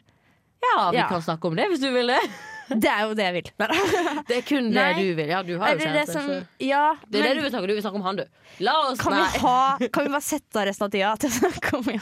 [0.61, 1.07] Ja, vi Ja.
[1.07, 2.19] kan snakke om det hvis du vil det.
[2.69, 3.51] Det er jo det jeg vil.
[4.27, 4.93] Det er kun det Nei.
[4.93, 5.25] du vil.
[5.27, 5.93] Ja, du har jo kjæreste.
[6.05, 7.67] det som Ja, Det er men det du vil snakke om.
[7.67, 8.25] Du vil snakke om han, du.
[8.59, 11.33] La oss kan vi, ha, kan vi bare sette av resten av tida til å
[11.33, 11.99] snakke om ja.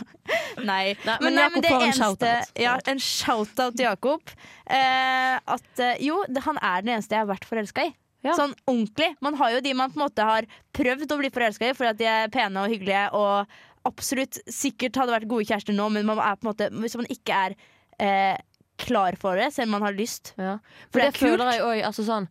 [0.66, 0.98] Nei.
[1.06, 2.52] Nei, men nei, Jakob det får en eneste- shoutout.
[2.60, 4.22] Ja, en shout-out til Jakob.
[4.70, 7.94] Eh, at eh, jo, det, han er den eneste jeg har vært forelska i.
[8.28, 8.36] Ja.
[8.38, 9.14] Sånn ordentlig.
[9.24, 11.94] Man har jo de man på en måte har prøvd å bli forelska i fordi
[11.94, 16.08] at de er pene og hyggelige og absolutt sikkert hadde vært gode kjærester nå, men
[16.08, 17.56] man er på en måte, hvis man ikke er
[18.04, 18.36] eh,
[18.78, 20.58] klar for det, selv om man har lyst Ja.
[20.92, 21.80] For For det det, er føler jeg òg.
[21.88, 22.28] Altså sånn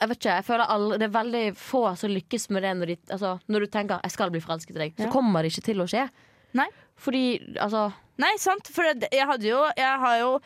[0.00, 2.92] jeg vet ikke, jeg føler alle, Det er veldig få som lykkes med det når,
[2.92, 5.66] de, altså, når du tenker 'jeg skal bli forelsket i deg', så kommer det ikke
[5.66, 6.08] til å skje.
[6.54, 6.68] Nei.
[6.96, 10.40] Fordi altså Nei, sant, for jeg hadde jo Jeg har jo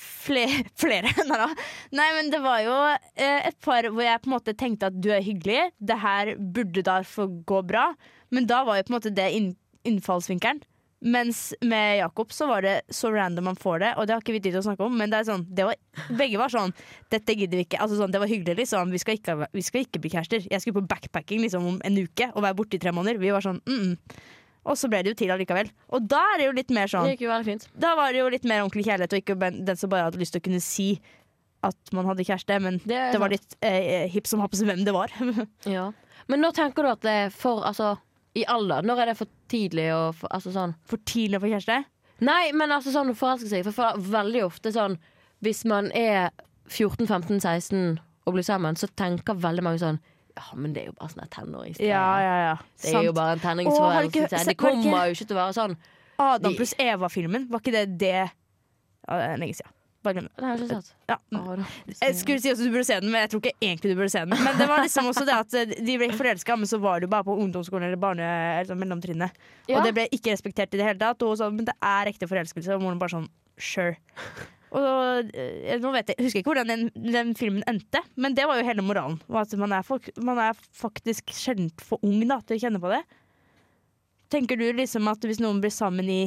[0.00, 1.50] flere, flere Nei.
[1.96, 4.98] Nei, men det var jo eh, et par hvor jeg på en måte tenkte at
[4.98, 7.00] du er hyggelig, det her burde da
[7.46, 7.90] gå bra.
[8.30, 9.54] Men da var jo på en måte det inn,
[9.88, 10.62] innfallsvinkelen.
[11.00, 14.34] Mens med Jakob så var det så random man får det, og det har ikke
[14.34, 14.98] vi tid til å snakke om.
[15.00, 15.78] Men det er sånn, det var,
[16.12, 16.74] begge var sånn
[17.12, 17.80] Dette gidder vi ikke.
[17.80, 18.92] Altså sånn, det var hyggelig, liksom.
[18.92, 20.44] Vi skal, ikke, vi skal ikke bli kjærester.
[20.44, 23.22] Jeg skulle på backpacking liksom om en uke og være borte i tre måneder.
[23.22, 24.20] Vi var sånn mm -mm.
[24.68, 25.70] Og så ble det jo til allikevel.
[25.88, 27.08] Og da er det jo litt mer sånn
[27.80, 30.36] da var det jo litt mer ordentlig kjærlighet, og ikke den som bare hadde lyst
[30.36, 30.90] til å kunne si
[31.64, 34.94] at man hadde kjæreste, men Det det var litt eh, hipp som happ hvem det
[34.96, 35.12] var.
[35.68, 35.90] Ja.
[36.28, 37.96] Men når tenker du at det er for Altså,
[38.36, 38.84] i alder?
[38.86, 41.78] Når er det for tidlig å Altså sånn For tidlig å få kjæreste.
[42.20, 43.64] Nei, men altså sånn å forelske seg.
[43.66, 44.98] For for veldig ofte sånn
[45.44, 46.30] Hvis man er
[46.70, 49.98] 14-15-16 og blir sammen, så tenker veldig mange sånn
[50.40, 51.90] Ja, men det er jo bare sånn en tenåringsgreie.
[51.90, 52.54] Ja, ja, ja.
[52.80, 54.44] Det er jo bare en tenåringsforelskelse.
[54.46, 55.76] du Det kommer jo ikke til å være sånn.
[56.20, 59.76] Adam pluss Eva-filmen, var ikke det det Ja, det er lenge siden.
[60.00, 60.40] Bare glem det.
[60.40, 60.92] Har jeg ikke sett.
[61.10, 61.16] Ja.
[62.00, 64.12] Jeg skulle si at du burde se den, men jeg tror ikke egentlig du burde
[64.12, 64.32] se den.
[64.46, 67.10] Men det var liksom også det at eh, de ble forelska, men så var jo
[67.12, 68.24] bare på ungdomsskolen eller barne,
[68.54, 69.36] eller sånn mellomtrinnet.
[69.68, 69.76] Ja.
[69.76, 71.20] Og det ble ikke respektert i det hele tatt.
[71.20, 72.78] Og hun sa men det er ekte forelskelse.
[72.78, 73.28] Og moren bare sånn
[73.60, 73.98] sure.
[74.70, 78.46] Og eh, nå vet jeg, jeg husker ikke hvordan den, den filmen endte, men det
[78.46, 79.18] var jo hele moralen.
[79.34, 82.92] At man er, folk, man er faktisk sjelden for ung da, til å kjenne på
[82.92, 83.00] det.
[84.30, 86.20] Tenker du liksom at hvis noen blir sammen i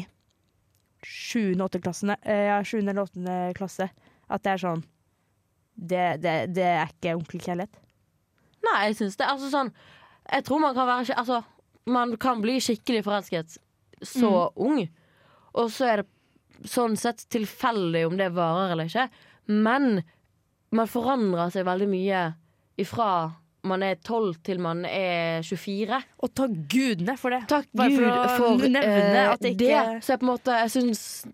[1.03, 1.55] 7.
[1.55, 1.83] og 8.
[1.83, 3.37] klassene, eh, ja, eller 8.
[3.55, 3.87] klasse,
[4.27, 4.83] at det er sånn
[5.73, 7.79] det, det, det er ikke ordentlig kjærlighet?
[8.63, 9.27] Nei, jeg syns det.
[9.27, 9.71] Altså sånn
[10.29, 11.41] Jeg tror man kan være Altså,
[11.89, 13.57] man kan bli skikkelig forelsket
[14.03, 14.83] så ung.
[15.55, 16.09] Og så er det
[16.65, 19.09] sånn sett tilfeldig om det varer eller ikke.
[19.47, 20.03] Men
[20.71, 22.21] man forandrer seg veldig mye
[22.81, 23.09] ifra
[23.63, 26.01] man er 12 til man er 24.
[26.23, 27.45] Og takk gudene for det.
[27.47, 30.51] Takk Bare Gud for for, nevne eh, at det ikke- Så jeg på en måte
[30.51, 31.25] Jeg syns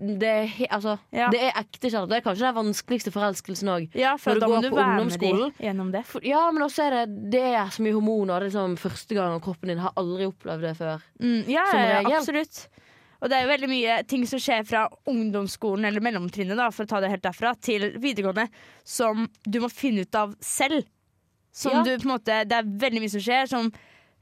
[0.00, 1.28] det er, altså, Ja.
[1.28, 2.08] det er ekte kjærlighet.
[2.08, 3.94] Det er kanskje den vanskeligste forelskelsen òg.
[3.94, 5.52] Ja, for Når du går du på ungdomsskolen.
[5.60, 6.04] gjennom det.
[6.24, 8.40] Ja, men også er det Det er så mye hormoner.
[8.40, 11.02] Det er liksom første gang kroppen din har aldri opplevd det før.
[11.20, 12.12] Mm, ja, Som regel.
[12.18, 12.68] absolutt.
[13.22, 16.84] Og det er jo veldig mye ting som skjer fra ungdomsskolen eller mellomtrinnet, da, for
[16.84, 18.48] å ta det helt derfra, til videregående,
[18.82, 20.82] som du må finne ut av selv.
[21.54, 21.82] Som Ja.
[21.84, 23.70] du på en måte Det er veldig mye som skjer, som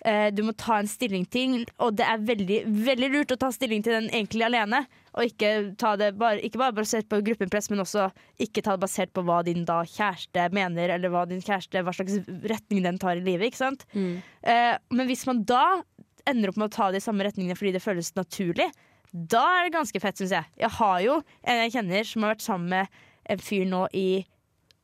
[0.04, 3.50] eh, du må ta en stilling til, og det er veldig, veldig lurt å ta
[3.52, 4.86] stilling til den egentlig alene.
[5.14, 8.10] Og ikke, ta det bare, ikke bare basert på gruppepress, men også
[8.40, 11.92] ikke ta det basert på hva din da kjæreste mener, eller hva din kjæreste, hva
[11.92, 13.50] slags retning den tar i livet.
[13.52, 13.84] ikke sant?
[13.94, 15.82] Eh, men hvis man da
[16.26, 18.70] ender opp med å ta det i samme retningene fordi det føles naturlig,
[19.12, 20.46] da er det ganske fett, syns jeg.
[20.60, 24.24] Jeg har jo en jeg kjenner som har vært sammen med en fyr nå i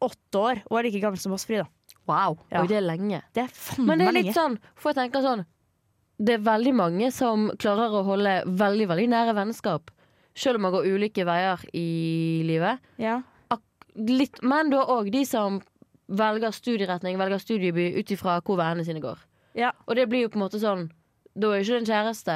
[0.02, 1.66] åtte år, og er like gammel som oss, Frida.
[2.06, 2.36] Wow.
[2.52, 2.60] Ja.
[2.62, 3.22] Oi, det er lenge.
[3.34, 4.26] Det er Men det er er lenge.
[4.28, 5.44] litt sånn, for jeg tenker sånn
[6.18, 9.90] Det er veldig mange som klarer å holde veldig, veldig nære vennskap.
[10.36, 12.78] Selv om man går ulike veier i livet.
[13.00, 13.22] Ja.
[13.96, 15.60] Litt, men du har òg de som
[16.08, 19.16] velger studieretning, velger studieby ut ifra hvor vennene sine går.
[19.56, 19.72] Ja.
[19.88, 20.90] Og det blir jo på en måte sånn
[21.36, 22.34] Da er jo ikke det en kjæreste.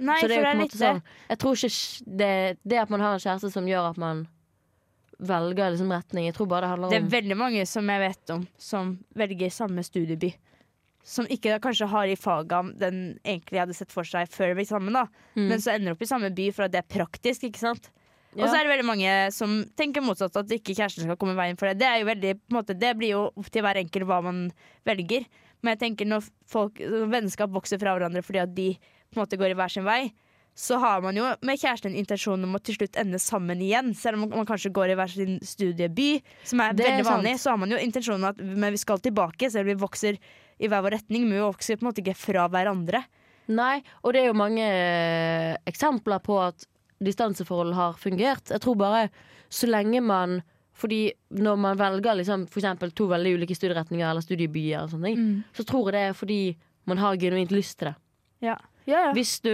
[0.00, 2.34] Nei, så det er jo på en måte sånn Jeg tror ikke det,
[2.64, 4.22] det at man har en kjæreste som gjør at man
[5.20, 6.28] velger liksom retning.
[6.30, 8.94] Jeg tror bare det handler om Det er veldig mange som jeg vet om, som
[9.16, 10.32] velger samme studieby.
[11.04, 14.72] Som ikke kanskje har i fagene den egentlig hadde sett for seg før vi gikk
[14.74, 15.06] sammen, da.
[15.36, 15.46] Mm.
[15.52, 17.90] Men så ender opp i samme by for at det er praktisk, ikke sant.
[18.38, 21.40] Og så er det veldig mange som tenker motsatt, at ikke kjæresten skal komme i
[21.40, 21.80] veien for det.
[21.80, 24.20] Det, er jo veldig, på en måte, det blir jo opp til hver enkelt hva
[24.22, 24.44] man
[24.86, 25.26] velger.
[25.60, 26.78] Men jeg tenker når folk,
[27.10, 28.68] vennskap vokser fra hverandre fordi at de
[29.10, 30.02] på en måte går i hver sin vei,
[30.60, 33.92] så har man jo med kjæresten en intensjon om å til slutt ende sammen igjen.
[33.96, 36.08] Selv om man kanskje går i hver sin studieby,
[36.44, 37.14] som er er veldig sant.
[37.14, 40.18] vanlig, så har man jo intensjonen at men vi skal tilbake, selv om vi vokser
[40.60, 41.24] i hver vår retning.
[41.28, 43.04] Men vi vokser på en måte ikke fra hverandre.
[43.50, 46.66] Nei, og det er jo mange eh, eksempler på at
[47.00, 48.50] distanseforhold har fungert.
[48.52, 49.08] Jeg tror bare
[49.50, 50.42] så lenge man
[50.80, 55.42] Fordi når man velger liksom, for to veldig ulike studieretninger eller studiebyer, og sånne ting,
[55.52, 57.96] så tror jeg det er fordi man har genuint lyst til det.
[58.40, 58.54] Ja.
[58.88, 59.12] Ja, ja.
[59.16, 59.52] Hvis du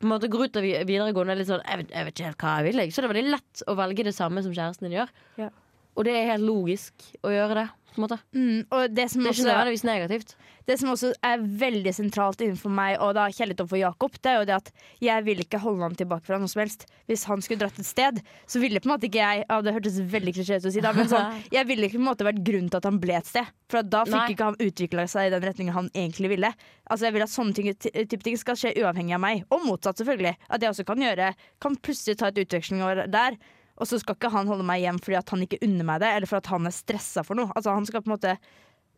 [0.00, 2.28] på en måte går ut av videregående er litt sånn jeg vet, jeg vet ikke
[2.30, 4.54] helt hva jeg vil, jeg», så er det veldig lett å velge det samme som
[4.56, 5.12] kjæresten din gjør.
[5.40, 5.50] Ja.
[5.98, 7.66] Og det er helt logisk å gjøre det.
[8.36, 10.34] Mm, og det som Det er ikke nødvendigvis negativt.
[10.68, 14.36] Det som også er veldig sentralt innenfor meg og da kjærlighet overfor Jakob, det er
[14.38, 14.68] jo det at
[15.02, 16.86] jeg vil ikke holde ham tilbake fra noe som helst.
[17.10, 19.74] Hvis han skulle dratt et sted, så ville på en måte ikke jeg ja, Det
[19.74, 22.28] hørtes veldig klisjé ut å si, da, men sånn, jeg ville ikke på en måte
[22.28, 23.54] vært grunnen til at han ble et sted.
[23.70, 24.26] For da fikk Nei.
[24.34, 26.52] ikke han utvikla seg i den retningen han egentlig ville.
[26.86, 29.98] Altså Jeg vil at sånne ting, type ting skal skje uavhengig av meg, og motsatt,
[30.02, 30.36] selvfølgelig.
[30.50, 33.38] At jeg også kan gjøre Kan plutselig ta et utveksling over der.
[33.80, 36.12] Og så skal ikke han holde meg hjem fordi at han ikke unner meg det,
[36.16, 37.52] eller for at han er stressa for noe.
[37.56, 38.36] Altså Han skal på en måte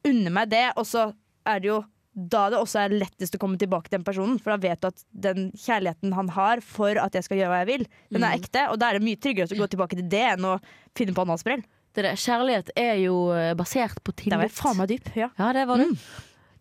[0.08, 1.12] unne meg det, og så
[1.48, 4.40] er det jo da det også er lettest å komme tilbake til den personen.
[4.42, 7.60] For da vet du at den kjærligheten han har for at jeg skal gjøre hva
[7.62, 8.66] jeg vil, den er ekte.
[8.72, 10.58] Og da er det mye tryggere å gå tilbake til det enn å
[10.98, 11.64] finne på en sprell.
[11.92, 12.20] Det der.
[12.20, 14.34] Kjærlighet er jo eh, basert på tillit.
[14.34, 15.08] Der var jeg faen meg dyp.
[15.16, 15.28] Ja.
[15.38, 15.90] Ja, det var du.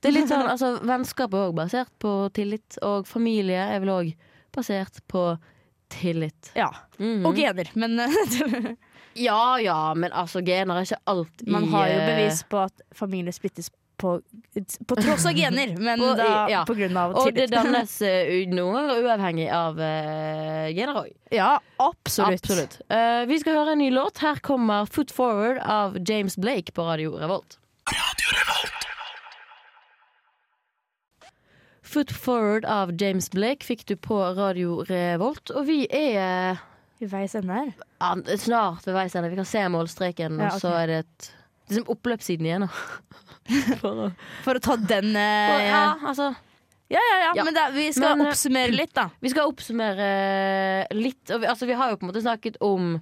[0.02, 3.94] Det er litt sånn, altså Vennskap er òg basert på tillit, og familie er vel
[3.98, 4.14] òg
[4.56, 5.58] basert på tillit.
[6.58, 6.72] Ja.
[6.98, 7.26] Mhm.
[7.26, 7.72] Og gener.
[7.76, 8.00] Men
[9.14, 12.62] Ja ja, men altså, gener er ikke alt i man har jo eh, bevis på
[12.64, 13.68] at familier splittes
[14.02, 14.16] på,
[14.88, 16.62] på tross av gener, men på, da ja.
[16.66, 17.28] på grunn av tillit.
[17.28, 21.12] Og det dannes uh, noen ganger uavhengig av uh, gener òg.
[21.36, 22.42] Ja, absolutt.
[22.42, 22.80] Absolutt.
[22.90, 24.24] Uh, vi skal høre en ny låt.
[24.26, 27.60] Her kommer Foot Forward av James Blake på Radio Revolt.
[27.92, 28.90] Radio Revolt.
[31.92, 36.60] Foot Forward av James Blake fikk du på Radio Revolt, og vi er
[37.02, 37.72] Ved veis ende her.
[38.00, 39.30] ja, snart ved veis ende.
[39.34, 41.32] Vi kan se målstreken, Ja, og så er det et
[41.72, 42.62] Liksom som oppløpssiden igjen.
[42.68, 42.68] da.
[43.82, 46.30] For å- For å ta den eh, for- ja, altså
[46.92, 47.44] Ja, ja, ja, Ja.
[47.48, 49.10] men da, vi skal Men, eh, oppsummere litt, da.
[49.22, 51.32] Vi skal oppsummere litt.
[51.32, 53.02] Og vi, altså, vi har jo på en måte snakket om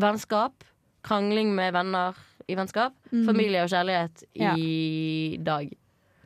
[0.00, 0.64] vennskap,
[1.04, 2.14] krangling med venner
[2.48, 4.54] i vennskap, familie og kjærlighet Ja.
[4.56, 5.68] i dag.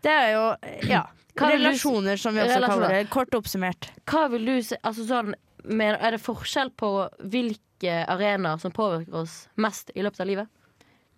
[0.02, 0.44] Det er jo
[0.88, 1.02] ja,
[1.38, 2.86] Hva relasjoner, som vi også Relasjoner.
[2.86, 3.10] kaller det.
[3.10, 3.90] Kort oppsummert.
[4.10, 5.34] Hva vil du se altså sånn,
[5.70, 6.88] Er det forskjell på
[7.20, 10.48] hvilke arenaer som påvirker oss mest i løpet av livet?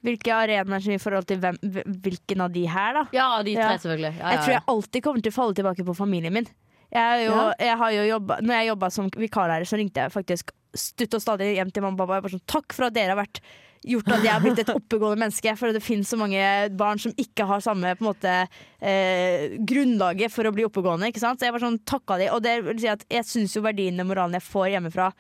[0.03, 1.57] Hvilke arenaer som i forhold til hvem,
[2.03, 3.05] hvilken av de her, da?
[3.15, 3.77] Ja, de tre, Ja.
[3.79, 4.19] selvfølgelig.
[4.19, 6.49] Ja, Jeg ja, tror jeg alltid kommer til å falle tilbake på familien min.
[6.93, 10.51] Jeg, jo, jeg har jo jobbet, når jeg jobba som vikarlærer, så ringte jeg faktisk
[10.75, 12.19] stutt og stadig hjem til mamma og pappa.
[12.19, 13.41] Jeg bare sånn, Takk for at dere har vært
[13.83, 15.53] gjort at jeg har blitt et oppegående menneske.
[15.59, 16.41] For det finnes så mange
[16.79, 18.35] barn som ikke har samme på en måte
[18.81, 21.11] eh, grunnlaget for å bli oppegående.
[21.13, 21.41] Ikke sant?
[21.41, 24.05] Så jeg var sånn takka de, og det vil si at jeg syns jo verdiene
[24.05, 25.11] og moralen jeg får hjemmefra,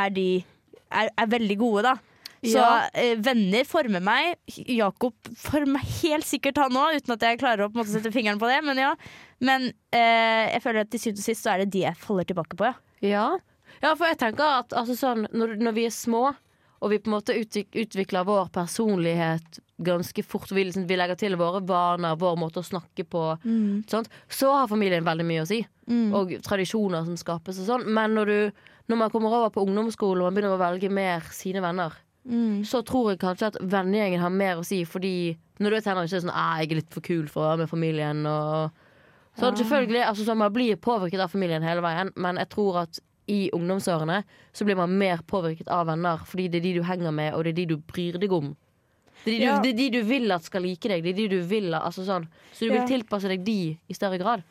[0.00, 0.28] er, de,
[0.90, 1.96] er, er veldig gode, da.
[2.40, 2.88] Så Ja.
[2.96, 4.38] eh, venner former meg.
[4.64, 8.48] Jakob former helt sikkert han òg, uten at jeg klarer å måte sette fingeren på
[8.48, 8.62] det.
[8.64, 8.94] Men ja.
[9.44, 12.24] Men eh, jeg føler at til syvende og sist så er det de jeg faller
[12.28, 12.74] tilbake på, ja.
[13.04, 13.26] Ja.
[13.82, 16.30] ja, for jeg tenker at altså, sånn, når, når vi er små,
[16.80, 21.36] og vi på en måte utvikler vår personlighet ganske fort, vi, liksom, vi legger til
[21.40, 23.22] våre vaner, vår måte å snakke på,
[23.88, 25.62] sånt, så har familien veldig mye å si.
[26.16, 27.84] Og tradisjoner som skapes og sånn.
[27.88, 31.20] Men når, du, når man kommer over på ungdomsskolen og man begynner å velge mer
[31.32, 31.92] sine venner,
[32.64, 36.08] så tror jeg kanskje at vennegjengen har mer å si, fordi når du er tenåring,
[36.08, 38.24] så er det sånn «Ah, jeg er litt for kul for å være med familien.
[38.28, 38.70] Og
[39.40, 43.00] Sånn, selvfølgelig, altså, så Man blir påvirket av familien hele veien, men jeg tror at
[43.30, 44.22] i ungdomsårene
[44.52, 47.44] så blir man mer påvirket av venner, fordi det er de du henger med, og
[47.46, 48.52] det er de du bryr deg om.
[49.24, 51.04] Det er de du, det er de du vil at skal like deg.
[51.04, 52.26] Det er de du vil altså sånn.
[52.56, 52.88] Så du vil Ja.
[52.88, 54.42] tilpasse deg de i større grad.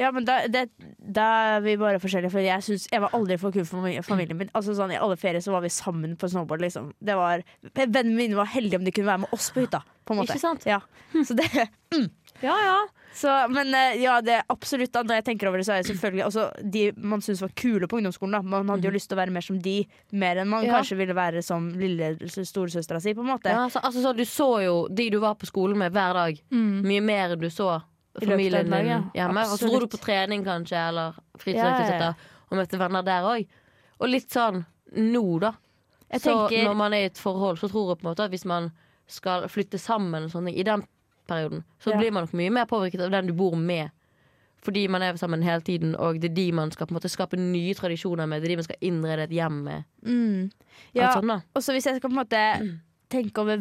[0.00, 0.62] Ja, men da, det,
[0.96, 1.24] da
[1.58, 2.30] er vi bare forskjellige.
[2.32, 4.48] For jeg, synes, jeg var aldri for kul for familien min.
[4.56, 6.62] Altså sånn, I alle ferier så var vi sammen på snowboard.
[6.64, 6.92] Liksom.
[7.02, 7.42] Det var,
[7.76, 9.82] Vennene mine var heldige om de kunne være med oss på hytta.
[10.08, 10.32] På en måte.
[10.32, 10.64] Ikke sant?
[10.70, 10.78] Ja.
[11.12, 11.44] Så det,
[12.42, 12.76] Ja, ja.
[13.14, 15.90] så, men eh, ja, det er absolutt Når jeg tenker over det, så er det
[15.92, 18.32] selvfølgelig også de man syns var kule på ungdomsskolen.
[18.32, 18.42] Da.
[18.42, 19.76] Man hadde jo lyst til å være mer som de,
[20.12, 20.66] mer enn man Mhm.
[20.70, 20.80] Ja.
[20.80, 23.14] kanskje ville være som lille storesøstera si.
[23.14, 25.78] på en måte ja så, altså, så du så jo de du var på skolen
[25.78, 27.80] med hver dag, mye mer enn du så
[28.20, 29.00] familien din ja.
[29.14, 29.40] hjemme.
[29.52, 32.14] Og så dro du på trening kanskje, eller Ja, ja, fritidsaktiviteter,
[32.50, 33.46] og møtte venner der òg.
[34.00, 34.64] Og litt sånn
[34.96, 35.52] nå, da.
[36.12, 38.24] Jeg så tenker- når man er i et forhold, så tror jeg på en måte
[38.26, 38.70] at hvis man
[39.08, 40.82] skal flytte sammen og sånne, i den
[41.32, 41.98] perioden, så Ja.
[41.98, 43.90] blir man nok mye mer påvirket av den du bor med.
[44.62, 47.10] Fordi man er sammen hele tiden, og det er de man skal på en måte
[47.10, 48.42] skape nye tradisjoner med.
[48.42, 49.84] Det er de man skal innrede et hjem med.
[50.06, 50.50] mm.
[50.94, 51.10] Ja.
[51.18, 52.80] Og så hvis jeg skal på en måte
[53.10, 53.58] tenke over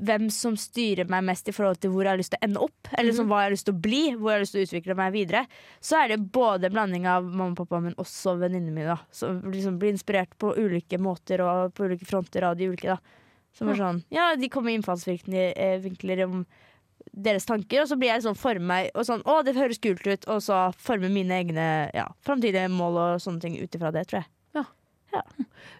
[0.00, 2.62] hvem som styrer meg mest i forhold til hvor jeg har lyst til å ende
[2.64, 4.60] opp, eller liksom hva jeg har lyst til å bli, hvor jeg har lyst til
[4.62, 5.42] å utvikle meg videre,
[5.80, 8.96] så er det både en blanding av mamma og pappa, men også venninnene mine.
[8.96, 12.96] da Som liksom blir inspirert på ulike måter og på ulike fronter av de ulike.
[12.96, 12.98] da
[13.52, 16.46] Som er sånn, ja, De kommer med innfallsvinkler eh, om
[17.12, 20.06] deres tanker, og så blir jeg sånn for meg og sånn, å, det høres kult
[20.06, 24.06] ut, og så forme mine egne ja, framtidige mål og sånne ting ut ifra det,
[24.10, 24.30] tror jeg.
[24.58, 24.64] Ja.
[25.16, 25.22] ja.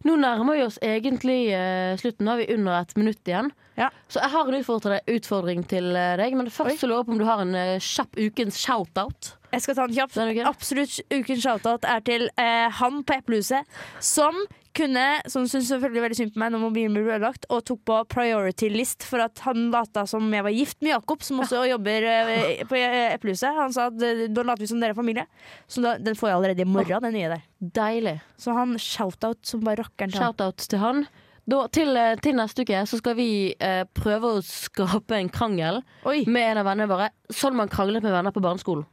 [0.07, 2.27] Nå nærmer vi oss egentlig uh, slutten.
[2.27, 3.51] Nå er vi under et minutt igjen.
[3.81, 3.91] Ja.
[4.13, 6.35] Så jeg har en utfordring, utfordring til eh, deg.
[6.37, 9.35] Men først så lurer jeg på om du har en uh, kjapp ukens shout-out.
[9.55, 10.17] Jeg skal ta en kjapp.
[10.51, 14.37] Absolutt ukens shout-out er til uh, han på Eplehuset som
[14.77, 17.97] kunne, som syntes selvfølgelig veldig synd på meg når mobilen ble ødelagt, og tok på
[18.13, 22.07] priority list for at han lata som jeg var gift med Jakob, som også jobber
[22.11, 23.51] eh, på eh, Eplehuset.
[23.57, 25.27] Han sa at eh, da later vi som dere er familie.
[25.71, 27.43] Så da, den får jeg allerede i morgen, den nye der.
[27.81, 28.17] Deilig.
[28.41, 30.33] Så han shoutout som bare rakkeren til han.
[30.33, 31.05] Shout-out til han.
[31.51, 36.23] Da, til, til neste uke så skal vi eh, prøve å skape en krangel Oi!
[36.31, 37.11] med en av vennene våre.
[37.33, 38.87] Sånn man kranglet med venner på barneskolen.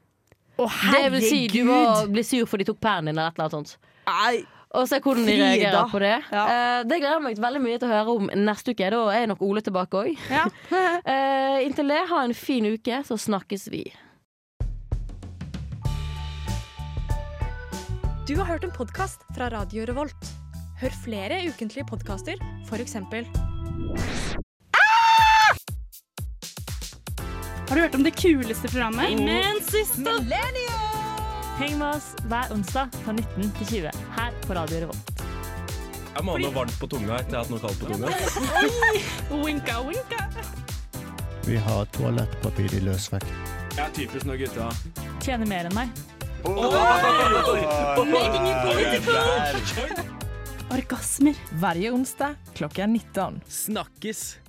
[0.57, 1.77] Å, Det vil si du må
[2.09, 3.91] bli sur for de tok pæren din, eller et eller annet sånt.
[4.07, 4.56] Nei.
[4.77, 6.15] Og se hvordan de reagerer på det.
[6.29, 6.43] Ja.
[6.45, 8.89] Uh, det gleder jeg meg veldig mye til å høre om neste uke.
[8.93, 10.25] Da er nok Ole tilbake òg.
[10.29, 10.45] Ja.
[10.69, 13.87] uh, inntil det, ha en fin uke, så snakkes vi.
[18.27, 20.33] Du har hørt en podkast fra Radio Revolt.
[20.81, 22.97] Hør flere ukentlige podkaster, f.eks.
[27.67, 29.15] Har du hørt om det kuleste programmet?
[29.23, 30.19] Men siste
[31.57, 35.21] Heng med oss hver onsdag fra 19 til 20 her på Radio Revolt.
[36.13, 38.07] Jeg må ha noe varmt på tunga etter jeg har hatt noe kaldt på tunga.
[39.45, 40.19] Winka, winka.
[41.47, 43.33] Vi har toalettpapir i løsvekt.
[43.73, 44.69] Jeg er typisk når gutta
[45.25, 45.89] Tjener mer enn meg.
[50.77, 51.45] Orgasmer.
[51.57, 53.41] Hver onsdag klokka 19.
[53.49, 54.46] Snakkes!